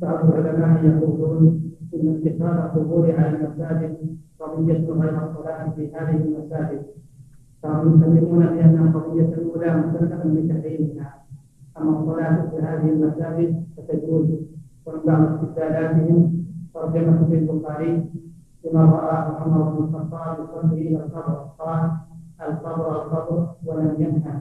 [0.01, 1.68] بعض العلماء يقولون
[2.01, 3.97] ان اتخاذ القبور على المساجد
[4.39, 6.81] قضية غير الصلاة في هذه المساجد.
[7.63, 11.13] فهم يسلمون بأن القضية الأولى مسلم بتحريمها.
[11.77, 14.27] أما الصلاة في هذه المساجد فتجوز.
[14.85, 18.05] ومن بعض استدلالاتهم ترجمة في البخاري
[18.65, 21.91] لما رآه عمر بن الخطاب يصلي إلى القبر قال
[22.49, 24.33] القبر القبر ولم ينهى.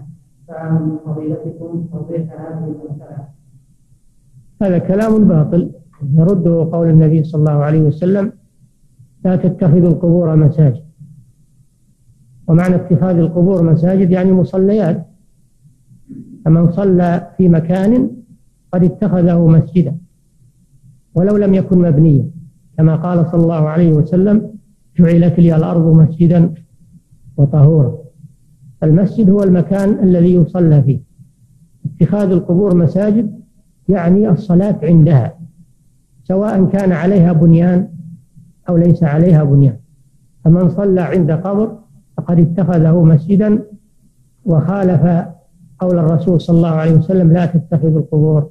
[0.48, 3.28] فأنا من فضيلتكم توضيح هذه المسألة.
[4.62, 5.77] هذا كلام باطل.
[6.02, 8.32] يرده قول النبي صلى الله عليه وسلم
[9.24, 10.84] لا تتخذوا القبور مساجد.
[12.48, 15.06] ومعنى اتخاذ القبور مساجد يعني مصليات.
[16.44, 18.10] فمن صلى في مكان
[18.72, 19.96] قد اتخذه مسجدا
[21.14, 22.30] ولو لم يكن مبنيا.
[22.78, 24.50] كما قال صلى الله عليه وسلم
[24.98, 26.54] جعلت لي الأرض مسجدا
[27.36, 27.98] وطهورا.
[28.82, 31.00] المسجد هو المكان الذي يصلى فيه.
[31.86, 33.40] اتخاذ القبور مساجد
[33.88, 35.37] يعني الصلاة عندها.
[36.28, 37.88] سواء كان عليها بنيان
[38.68, 39.76] أو ليس عليها بنيان.
[40.44, 41.78] فمن صلى عند قبر
[42.16, 43.62] فقد اتخذه مسجدا
[44.44, 45.26] وخالف
[45.78, 48.50] قول الرسول صلى الله عليه وسلم لا تتخذوا القبور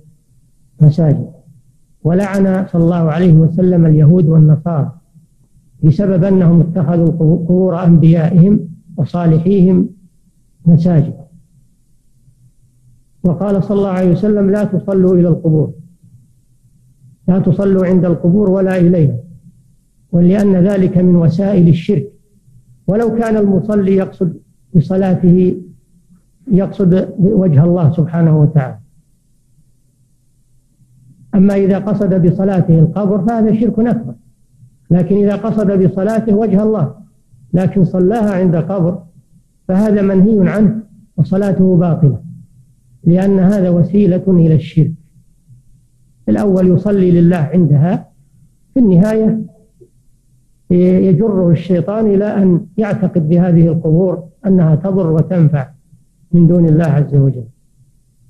[0.82, 1.30] مساجد.
[2.04, 4.92] ولعن صلى الله عليه وسلم اليهود والنصارى
[5.84, 8.60] بسبب أنهم اتخذوا قبور أنبيائهم
[8.98, 9.90] وصالحيهم
[10.66, 11.14] مساجد.
[13.24, 15.74] وقال صلى الله عليه وسلم لا تصلوا إلى القبور.
[17.28, 19.18] لا تصلوا عند القبور ولا إليها
[20.12, 22.12] ولأن ذلك من وسائل الشرك.
[22.88, 24.38] ولو كان المصلي يقصد
[24.76, 25.62] بصلاته
[26.52, 28.80] يقصد وجه الله سبحانه وتعالى.
[31.36, 34.14] أما إذا قصد بصلاته القبر فهذا شرك أكبر.
[34.92, 36.96] لكن إذا قصد بصلاته وجه الله
[37.54, 39.04] لكن صلاها عند قبر
[39.68, 40.84] فهذا منهي عنه
[41.18, 42.22] وصلاته باطلة
[43.04, 44.97] لأن هذا وسيلة إلى الشرك.
[46.30, 48.10] الأول يصلي لله عندها.
[48.74, 49.42] في النهاية
[51.10, 55.70] يجره الشيطان إلى أن يعتقد بهذه القبور أنها تضر وتنفع
[56.32, 57.46] من دون الله عز وجل.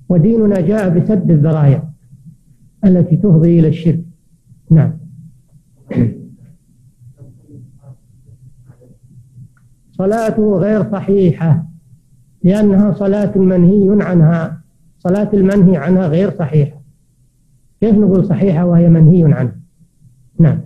[0.10, 1.84] وديننا جاء بسد الذرائع
[2.86, 4.04] التي تفضي إلى الشرك.
[4.72, 4.98] نعم.
[9.92, 11.68] صلاته غير صحيحة
[12.44, 14.62] لأنها صلاة منهي عنها
[15.00, 16.77] صلاة المنهي عنها غير صحيحة.
[17.80, 19.56] كيف نقول صحيحة وهي منهي عنها
[20.40, 20.60] نعم.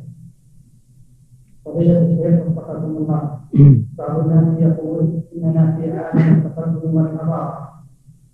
[1.66, 3.40] فضيلة الشيخ وفقكم الله.
[3.98, 7.70] بعض الناس يقول إننا في عالم التقدم والحضارة.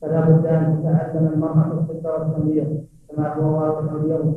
[0.02, 4.36] فلا بد أن تتعلم المرأة الطب والتمريض كما هو واضح اليوم.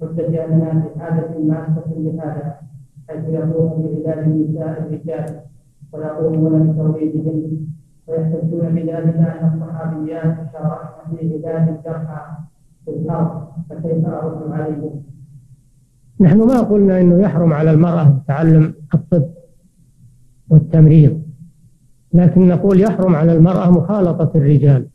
[0.00, 2.54] بحجه اننا في حاجة ماسة لهذا
[3.08, 5.40] حيث يقوم بعلاج النساء الرجال
[5.92, 7.66] ويقومون بتوليدهن.
[8.08, 12.45] ويحتجون بذلك أن الصحابيات شاركن في علاج الجرحى.
[16.20, 19.28] نحن ما قلنا إنه يحرم على المرأة تعلم الطب
[20.48, 21.22] والتمريض
[22.12, 24.86] لكن نقول يحرم على المرأة مخالطة الرجال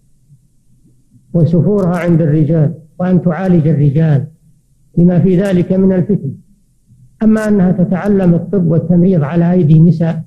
[1.34, 4.28] وسفورها عند الرجال وأن تعالج الرجال
[4.98, 6.34] لما في ذلك من الفتن.
[7.24, 10.24] أما أنها تتعلم الطب والتمريض على أيدي نساء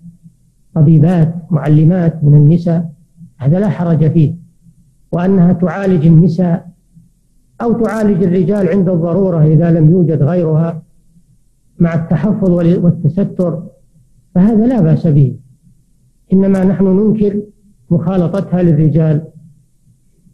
[0.74, 2.90] طبيبات معلمات من النساء
[3.36, 4.34] هذا لا حرج فيه.
[5.12, 6.73] وأنها تعالج النساء
[7.60, 10.82] أو تعالج الرجال عند الضرورة إذا لم يوجد غيرها
[11.78, 13.62] مع التحفظ والتستر
[14.34, 15.36] فهذا لا بأس به.
[16.32, 17.42] إنما نحن ننكر
[17.90, 19.22] مخالطتها للرجال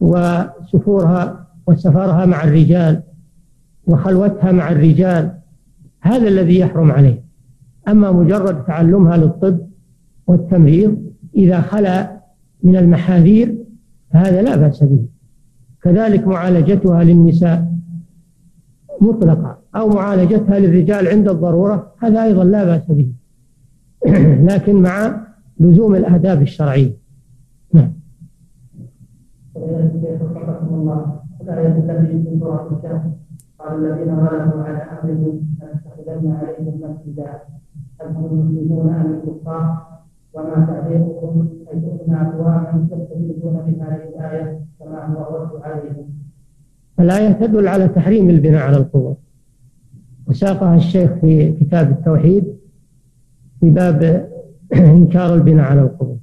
[0.00, 3.02] وسفورها وسفرها مع الرجال
[3.86, 5.38] وخلوتها مع الرجال
[6.00, 7.24] هذا الذي يحرم عليه.
[7.88, 9.58] أما مجرد تعلمها للطب
[10.26, 10.96] والتمريض
[11.36, 12.20] إذا خلا
[12.62, 13.56] من المحاذير
[14.12, 15.09] فهذا لا بأس به.
[15.82, 17.70] كذلك معالجتها للنساء
[19.00, 23.12] مطلقة أو معالجتها للرجال عند الضرورة هذا أيضا لا بأس به.
[24.50, 25.26] لكن مع
[25.60, 26.96] لزوم الآداب الشرعية.
[27.74, 27.92] نعم.
[33.58, 37.40] قال الذين غلبوا على أمرهم لنتخذن عليهم مسجدا.
[38.00, 39.86] هل هم المسلمون أم الكفار؟
[40.32, 41.48] وما تعليقكم
[45.56, 45.90] الآية
[47.00, 49.16] الآية تدل على تحريم البناء على القبور.
[50.26, 52.44] وساقها الشيخ في كتاب التوحيد
[53.60, 54.28] في باب
[54.74, 56.16] إنكار البناء على القبور.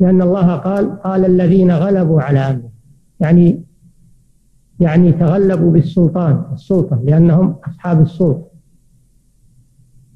[0.00, 2.70] لأن الله قال قال الذين غلبوا على أمره.
[3.20, 3.62] يعني
[4.80, 8.48] يعني تغلبوا بالسلطان السلطة لأنهم أصحاب السلطة.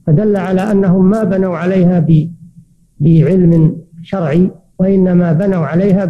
[0.06, 2.06] فدل على أنهم ما بنوا عليها
[3.00, 6.04] بعلم شرعي وإنما بنوا عليها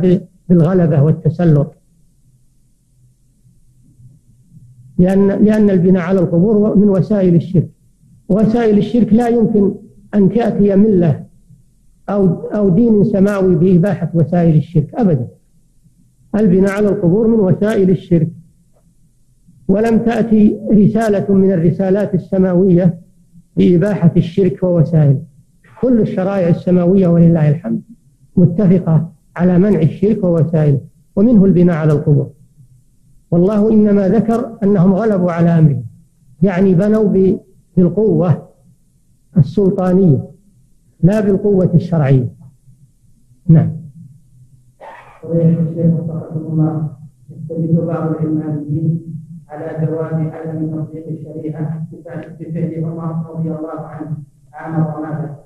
[0.48, 1.74] بالغلبة والتسلط.
[4.98, 7.70] لأن لأن البناء على القبور من وسائل الشرك.
[8.28, 9.74] وسائل الشرك لا يمكن
[10.14, 11.26] أن تأتي ملة
[12.08, 15.28] أو أو دين سماوي بإباحة وسائل الشرك أبدا.
[16.34, 18.28] البناء على القبور من وسائل الشرك.
[19.68, 23.00] ولم تأتي رسالة من الرسالات السماوية
[23.56, 25.22] بإباحة الشرك ووسائله
[25.80, 27.82] كل الشرائع السماوية ولله الحمد.
[28.36, 30.80] متفقة على منع الشرك ووسائله
[31.16, 32.30] ومنه البناء على القبور.
[33.30, 35.84] والله إنما ذكر أنهم غلبوا على أمرهم
[36.42, 37.32] يعني بنوا
[37.76, 38.48] بالقوة
[39.36, 40.30] السلطانية
[41.02, 42.28] لا بالقوة الشرعية.
[43.46, 43.72] نعم.
[47.30, 49.00] يستدل بعض العلمانيين
[49.48, 51.86] على جواز عدم تطبيق الشريعة
[52.40, 54.16] بفعل عمر رضي الله عنه
[54.52, 55.36] عام الرمادة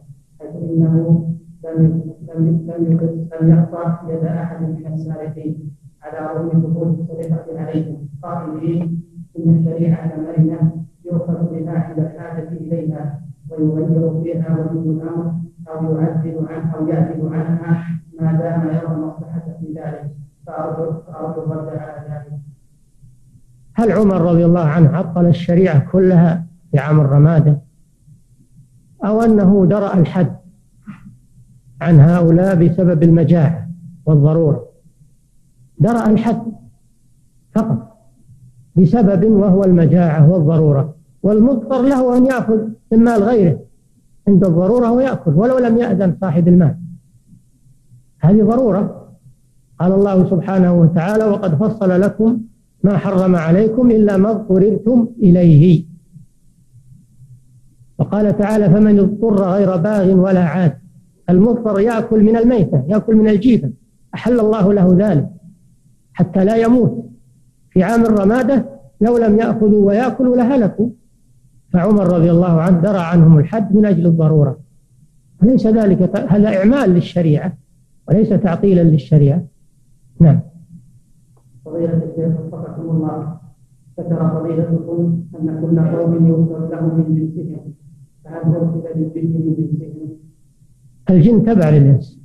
[0.41, 1.35] حيث إنه
[1.65, 2.06] لم
[2.39, 5.71] لم لم لم يقطع يد احد من السالكين
[6.03, 9.03] على رغم ثبوت سلطه عليه قائلين
[9.39, 13.21] ان الشريعه المرنه يؤخذ بها عند الحاجة اليها
[13.51, 15.33] ويغير فيها ولي الامر
[15.69, 20.11] أو يعدل عنها أو يعدل عنها ما دام يرى المصلحه في ذلك
[20.47, 22.39] فارجو فارجو الرد على ذلك.
[23.75, 27.59] هل عمر رضي الله عنه عطل الشريعة كلها في عام الرماده؟
[29.05, 30.36] أو أنه درأ الحد
[31.87, 33.69] عن هؤلاء بسبب المجاعة
[34.07, 34.69] والضرورة.
[35.79, 36.43] درأ الحد
[37.55, 37.99] فقط
[38.77, 40.95] بسبب وهو المجاعة والضرورة.
[41.23, 42.59] والمضطر له أن يأخذ
[42.93, 43.59] من مال غيره
[44.29, 46.77] عند الضرورة ويأكل ولو لم يأذن صاحب المال.
[48.21, 49.13] هذه ضرورة.
[49.81, 52.41] قال الله سبحانه وتعالى وقد فصل لكم
[52.83, 55.85] ما حرم عليكم إلا ما اضطررتم إليه.
[57.99, 60.86] وقال تعالى فمن اضطر غير باغ ولا عاد.
[61.31, 63.71] المضطر يأكل من الميتة يأكل من الجيفة.
[64.15, 65.29] أحل الله له ذلك
[66.13, 67.07] حتى لا يموت.
[67.71, 68.67] في عام الرمادة
[69.01, 70.89] لو لم يأخذوا ويأكلوا لهلكوا.
[71.73, 74.59] فعمر رضي الله عنه درى عنهم الحد من أجل الضرورة.
[75.43, 77.53] وليس ذلك هذا إعمال للشريعة
[78.09, 79.45] وليس تعطيلا للشريعة.
[80.21, 80.41] نعم.
[81.65, 83.37] فضيلة الشيخ وفقكم الله.
[84.01, 87.73] ذكر فضيلتكم أن كل قوم يغفر له من جنسهم.
[88.25, 90.06] فهل أرسل للجن من جنسهم؟
[91.11, 92.21] الجن تبع للإنس.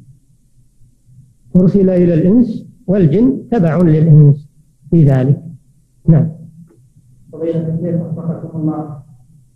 [1.55, 4.49] أرسل إلى الإنس والجن تبع للإنس
[4.91, 5.43] في ذلك.
[6.07, 6.31] نعم.
[7.31, 9.01] فضيلة الشيخ وفقكم الله.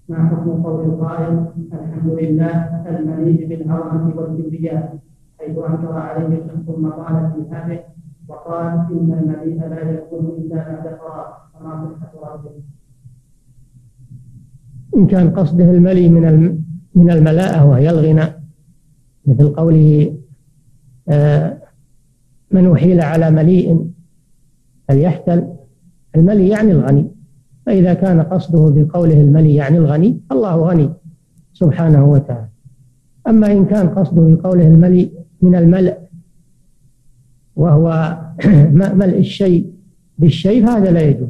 [0.09, 2.55] ما حكم قول القائل الحمد لله
[2.89, 4.99] المليء بالعظمة والكبرياء
[5.39, 7.79] حيث أنكر عليه الشمس المقالة في هذه
[8.27, 12.43] وقال إن المليء لا يكون إلا بعد فراغ فما صحة
[14.97, 16.57] إن كان قصده الملي من
[16.95, 18.44] من الملاءة وهي الغنى
[19.27, 20.17] مثل قوله
[21.09, 21.57] آه،
[22.51, 23.89] من أحيل على مليء
[24.87, 25.47] فليحتل
[26.15, 27.11] الملي يعني الغني.
[27.65, 30.89] فإذا كان قصده بقوله الملي يعني الغني الله غني
[31.53, 32.47] سبحانه وتعالى.
[33.27, 35.11] أما إن كان قصده بقوله الملي
[35.41, 35.97] من الملء
[37.55, 38.17] وهو
[39.01, 39.73] ملء الشيء
[40.17, 41.29] بالشيء فهذا لا يجوز.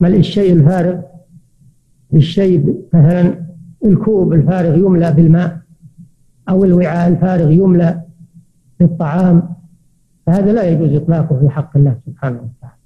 [0.00, 1.00] ملء الشيء الفارغ
[2.10, 3.46] بالشيء مثلا
[3.84, 5.61] الكوب الفارغ يملأ بالماء.
[6.48, 8.02] أو الوعاء الفارغ يملأ
[8.80, 9.42] بالطعام
[10.26, 12.76] فهذا لا يجوز إطلاقه في حق الله سبحانه وتعالى.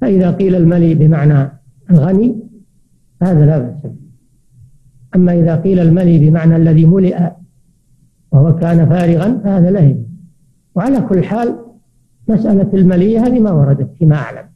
[0.00, 1.50] فإذا قيل الملي بمعنى
[1.90, 2.36] الغني
[3.20, 3.94] فهذا لا بأس به.
[5.16, 7.30] أما إذا قيل الملي بمعنى الذي ملئ
[8.32, 10.06] وهو كان فارغا فهذا لا يجوز.
[10.74, 11.58] وعلى كل حال
[12.28, 14.48] مسألة الملي هذه ما وردت فيما أعلم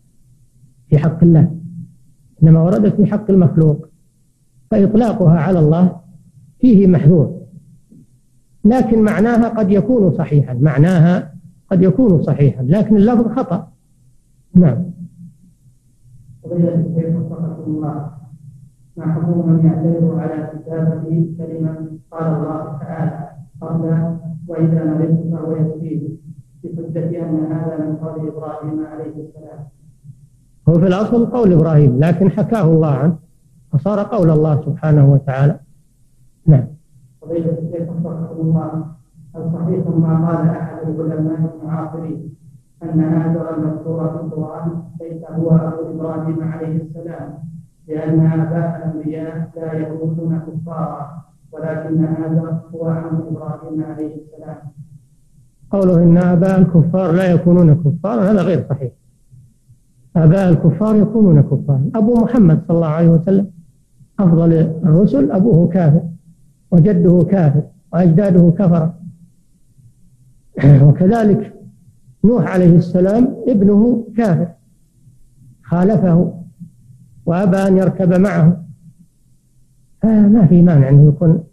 [0.90, 1.58] في حق الله.
[2.42, 3.88] إنما وردت في حق المخلوق.
[4.70, 6.00] فإطلاقها على الله
[6.60, 7.37] فيه محذور.
[8.64, 10.54] لكن معناها قد يكون صحيحا.
[10.54, 11.34] معناها
[11.70, 13.68] قد يكون صحيحا لكن اللفظ خطأ.
[14.54, 14.84] نعم.
[18.96, 23.28] ما حكم من يعترض على كتابة كلمة قال الله تعالى
[23.60, 24.16] قبل
[24.48, 26.08] وإذا مرضت فهو يشفيه
[26.64, 29.58] بحجة أن هذا من قول إبراهيم عليه السلام.
[30.68, 33.16] هو في الأصل قول إبراهيم لكن حكاه الله عنه
[33.72, 35.60] فصار قول الله سبحانه وتعالى.
[36.46, 36.66] نعم.
[37.36, 38.84] الشيخ وفقكم الله
[39.36, 42.34] هل صحيح ما قال أحد العلماء المعاصرين
[42.82, 47.34] أن هاجر المذكور في القرآن ليس هو أبو إبراهيم عليه السلام
[47.88, 54.56] لأن آباء الأنبياء لا يكونون كفارا ولكن هذا هو عم إبراهيم عليه السلام
[55.70, 58.92] قوله إن آباء الكفار لا يكونون كفارا هذا غير صحيح.
[60.16, 61.90] آباء الكفار يكونون كفارا.
[61.94, 63.50] أبو محمد صلى الله عليه وسلم
[64.20, 64.52] أفضل
[64.84, 66.02] الرسل أبوه كافر.
[66.70, 67.62] وجده كافر
[67.92, 68.92] وأجداده كفر.
[70.82, 71.54] وكذلك
[72.24, 74.48] نوح عليه السلام ابنه كافر.
[75.62, 76.42] خالفه
[77.26, 78.64] وأبى أن يركب معه.
[80.02, 81.44] فما في مانع أنه يكون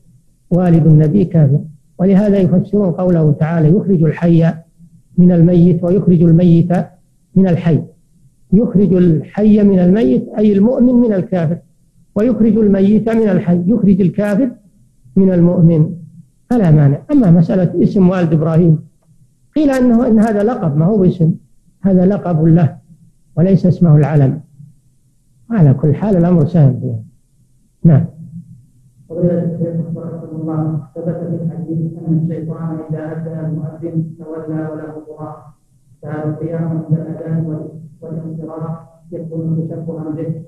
[0.50, 1.60] والد النبي كافر.
[2.00, 4.54] ولهذا يفسرون قوله تعالى يخرج الحي
[5.18, 6.72] من الميت ويخرج الميت
[7.36, 7.84] من الحي.
[8.54, 11.58] يخرج الحي من الميت أي المؤمن من الكافر.
[12.16, 13.64] ويخرج الميت من الحي.
[13.68, 14.52] يخرج الكافر
[15.16, 15.96] من المؤمن.
[16.50, 16.98] فلا مانع.
[17.12, 18.80] أما مسألة اسم والد إبراهيم
[19.56, 21.34] قيل أنه إن هذا لقب ما هو اسم
[21.82, 22.78] هذا لقب له
[23.38, 24.42] وليس اسمه العلم.
[25.50, 27.04] على كل حال الأمر سهل فيها
[27.84, 28.06] نعم.
[29.10, 35.06] فضيلة الشيخ رحمه الله ثبت في الحديث أن الشيطان إذا أتى المؤذن تولى وله
[36.02, 37.66] فهذا القيام عند الأذان
[38.02, 38.78] والانصراف
[39.12, 40.42] يكون تشبها به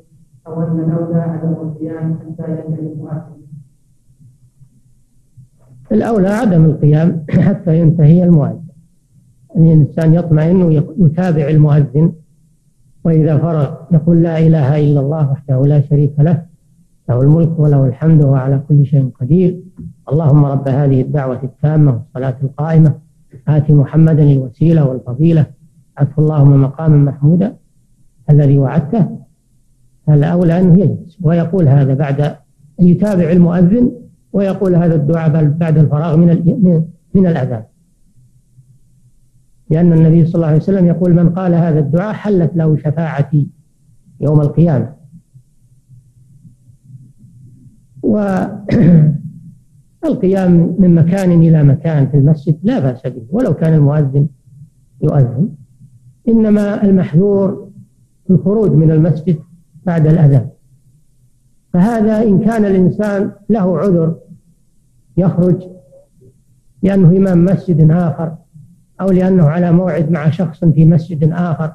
[0.47, 3.36] أو أن الأولى عدم القيام حتى ينتهي المؤذن.
[5.91, 8.67] الأولى عدم القيام حتى ينتهي المؤذن.
[9.57, 12.11] أن الإنسان يطمئن ويتابع المؤذن
[13.03, 16.45] وإذا فرغ يقول لا إله إلا الله وحده لا شريك له
[17.09, 19.59] له الملك وله الحمد وهو على كل شيء قدير.
[20.11, 22.93] اللهم رب هذه الدعوة التامة والصلاة القائمة.
[23.47, 25.45] آت محمدا الوسيلة والفضيلة.
[25.97, 27.55] عطف اللهم مقاما محمودا.
[28.29, 29.17] الذي وعدته.
[30.09, 32.21] الأولى أنه يجلس ويقول هذا بعد
[32.81, 33.91] أن يتابع المؤذن
[34.37, 36.27] ويقول هذا الدعاء بعد الفراغ من
[37.13, 37.63] من الأذان
[39.69, 43.47] لأن النبي صلى الله عليه وسلم يقول من قال هذا الدعاء حلت له شفاعتي
[44.21, 44.93] يوم القيامة.
[50.03, 54.27] والقيام من مكان إلى مكان في المسجد لا بأس به ولو كان المؤذن
[55.03, 55.49] يؤذن.
[56.27, 57.69] إنما المحذور
[58.29, 59.39] الخروج من المسجد
[59.85, 60.49] بعد الأذان.
[61.73, 64.26] فهذا إن كان الإنسان له عذر
[65.17, 65.63] يخرج
[66.83, 68.35] لأنه إمام مسجد آخر
[69.01, 71.73] أو لأنه على موعد مع شخص في مسجد آخر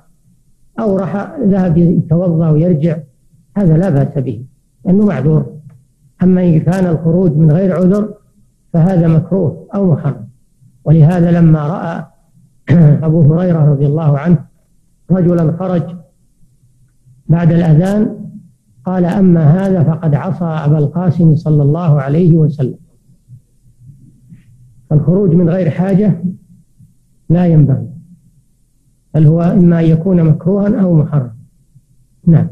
[0.81, 2.97] أو راح ذهب يتوضأ ويرجع
[3.57, 4.45] هذا لا بأس به
[4.85, 5.53] لأنه معذور.
[6.23, 8.15] أما إن كان الخروج من غير عذر
[8.73, 10.29] فهذا مكروه أو محرم.
[10.85, 12.05] ولهذا لما رأى
[13.07, 14.39] أبو هريرة رضي الله عنه
[15.11, 15.83] رجلا خرج
[17.29, 18.17] بعد الأذان
[18.85, 22.82] قال أما هذا فقد عصى أبا القاسم صلى الله عليه وسلم.
[24.93, 26.23] الخروج من غير حاجة
[27.29, 27.89] لا ينبغي.
[29.15, 31.33] بل هو إما أن يكون مكروها أو محرم.
[32.27, 32.49] نعم.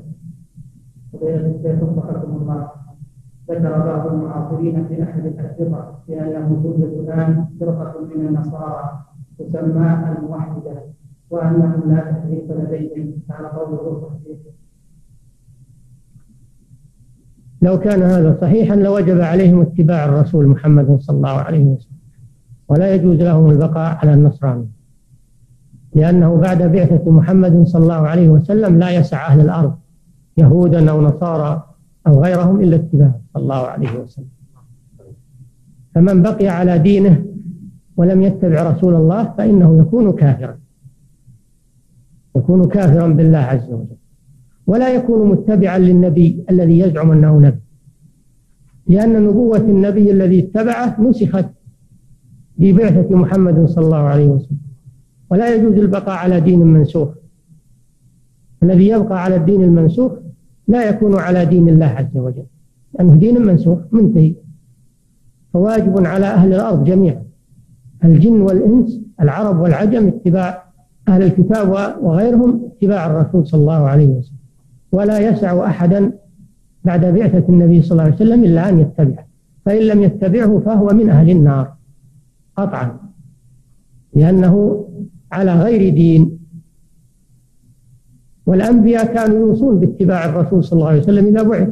[3.51, 9.05] ذكر بعض المعاصرين في أحد الاسره بانه توجد الان فرقة من النصارى
[9.39, 10.83] تسمى الموحدة
[11.31, 14.01] وأنهم لا تحريف لديهم على قول
[17.63, 21.90] لو كان هذا صحيحا لوجب عليهم اتباع الرسول محمد صلى الله عليه وسلم.
[22.71, 24.69] ولا يجوز لهم البقاء على النصراني
[25.95, 29.75] لأنه بعد بعثة محمد صلى الله عليه وسلم لا يسع أهل الأرض
[30.37, 31.67] يهودا أو نصارى
[32.07, 34.29] أو غيرهم إلا اتباعه صلى الله عليه وسلم.
[35.95, 37.25] فمن بقي على دينه
[37.97, 40.59] ولم يتبع رسول الله فإنه يكون كافرا
[42.37, 43.97] يكون كافرا بالله عز وجل.
[44.67, 47.61] ولا يكون متبعا للنبي الذي يزعم أنه نبي
[48.87, 51.47] لأن نبوة النبي الذي اتبعه نسخت
[52.61, 54.59] ببعثة محمد صلى الله عليه وسلم.
[55.31, 57.09] ولا يجوز البقاء على دين منسوخ.
[58.63, 60.13] الذي يبقى على الدين المنسوخ
[60.69, 62.45] لا يكون على دين الله عز وجل.
[62.95, 64.35] لأنه دين منسوخ منتهي.
[65.53, 67.23] فواجب على أهل الأرض جميعا.
[68.05, 70.65] الجن والإنس العرب والعجم اتباع
[71.09, 71.69] أهل الكتاب
[72.03, 74.37] وغيرهم اتباع الرسول صلى الله عليه وسلم.
[74.93, 76.13] ولا يسع أحدا
[76.85, 79.27] بعد بعثة النبي صلى الله عليه وسلم إلا أن يتبعه.
[79.65, 81.80] فإن لم يتبعه فهو من أهل النار.
[82.61, 83.01] قطعا
[84.15, 84.85] لأنه
[85.33, 86.39] على غير دين.
[88.47, 91.69] والأنبياء كانوا يوصون باتباع الرسول صلى الله عليه وسلم إذا بعث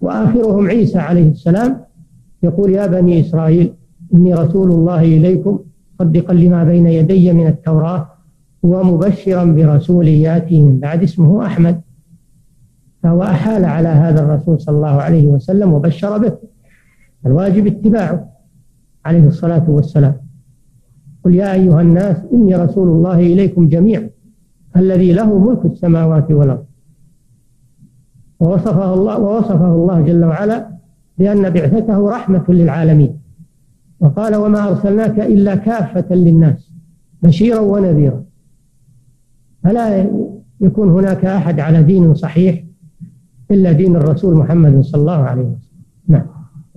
[0.00, 1.80] وآخرهم عيسى عليه السلام
[2.42, 3.74] يقول يا بني إسرائيل
[4.14, 5.58] إني رسول الله إليكم
[5.98, 8.06] صدقا لما بين يدي من التوراة
[8.62, 11.80] ومبشرا برسول يأتي من بعد اسمه أحمد.
[13.02, 16.32] فهو أحال على هذا الرسول صلى الله عليه وسلم وبشر به.
[17.26, 18.37] الواجب اتباعه.
[19.08, 20.16] عليه الصلاة والسلام.
[21.24, 24.10] قل يا أيها الناس إني رسول الله إليكم جميعا
[24.76, 26.64] الذي له ملك السماوات والأرض.
[28.40, 30.68] ووصفه الله ووصفه الله جل وعلا
[31.18, 33.12] بأن بعثته رحمة للعالمين.
[34.00, 36.72] وقال وما أرسلناك إلا كافة للناس
[37.22, 38.24] بشيرا ونذيرا.
[39.62, 40.10] فلا
[40.60, 42.64] يكون هناك أحد على دين صحيح
[43.50, 45.58] إلا دين الرسول محمد صلى الله عليه وسلم؟
[46.08, 46.26] نعم.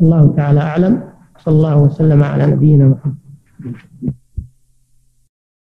[0.01, 1.10] الله تعالى أعلم.
[1.39, 3.15] صلى الله وسلم على نبينا محمد.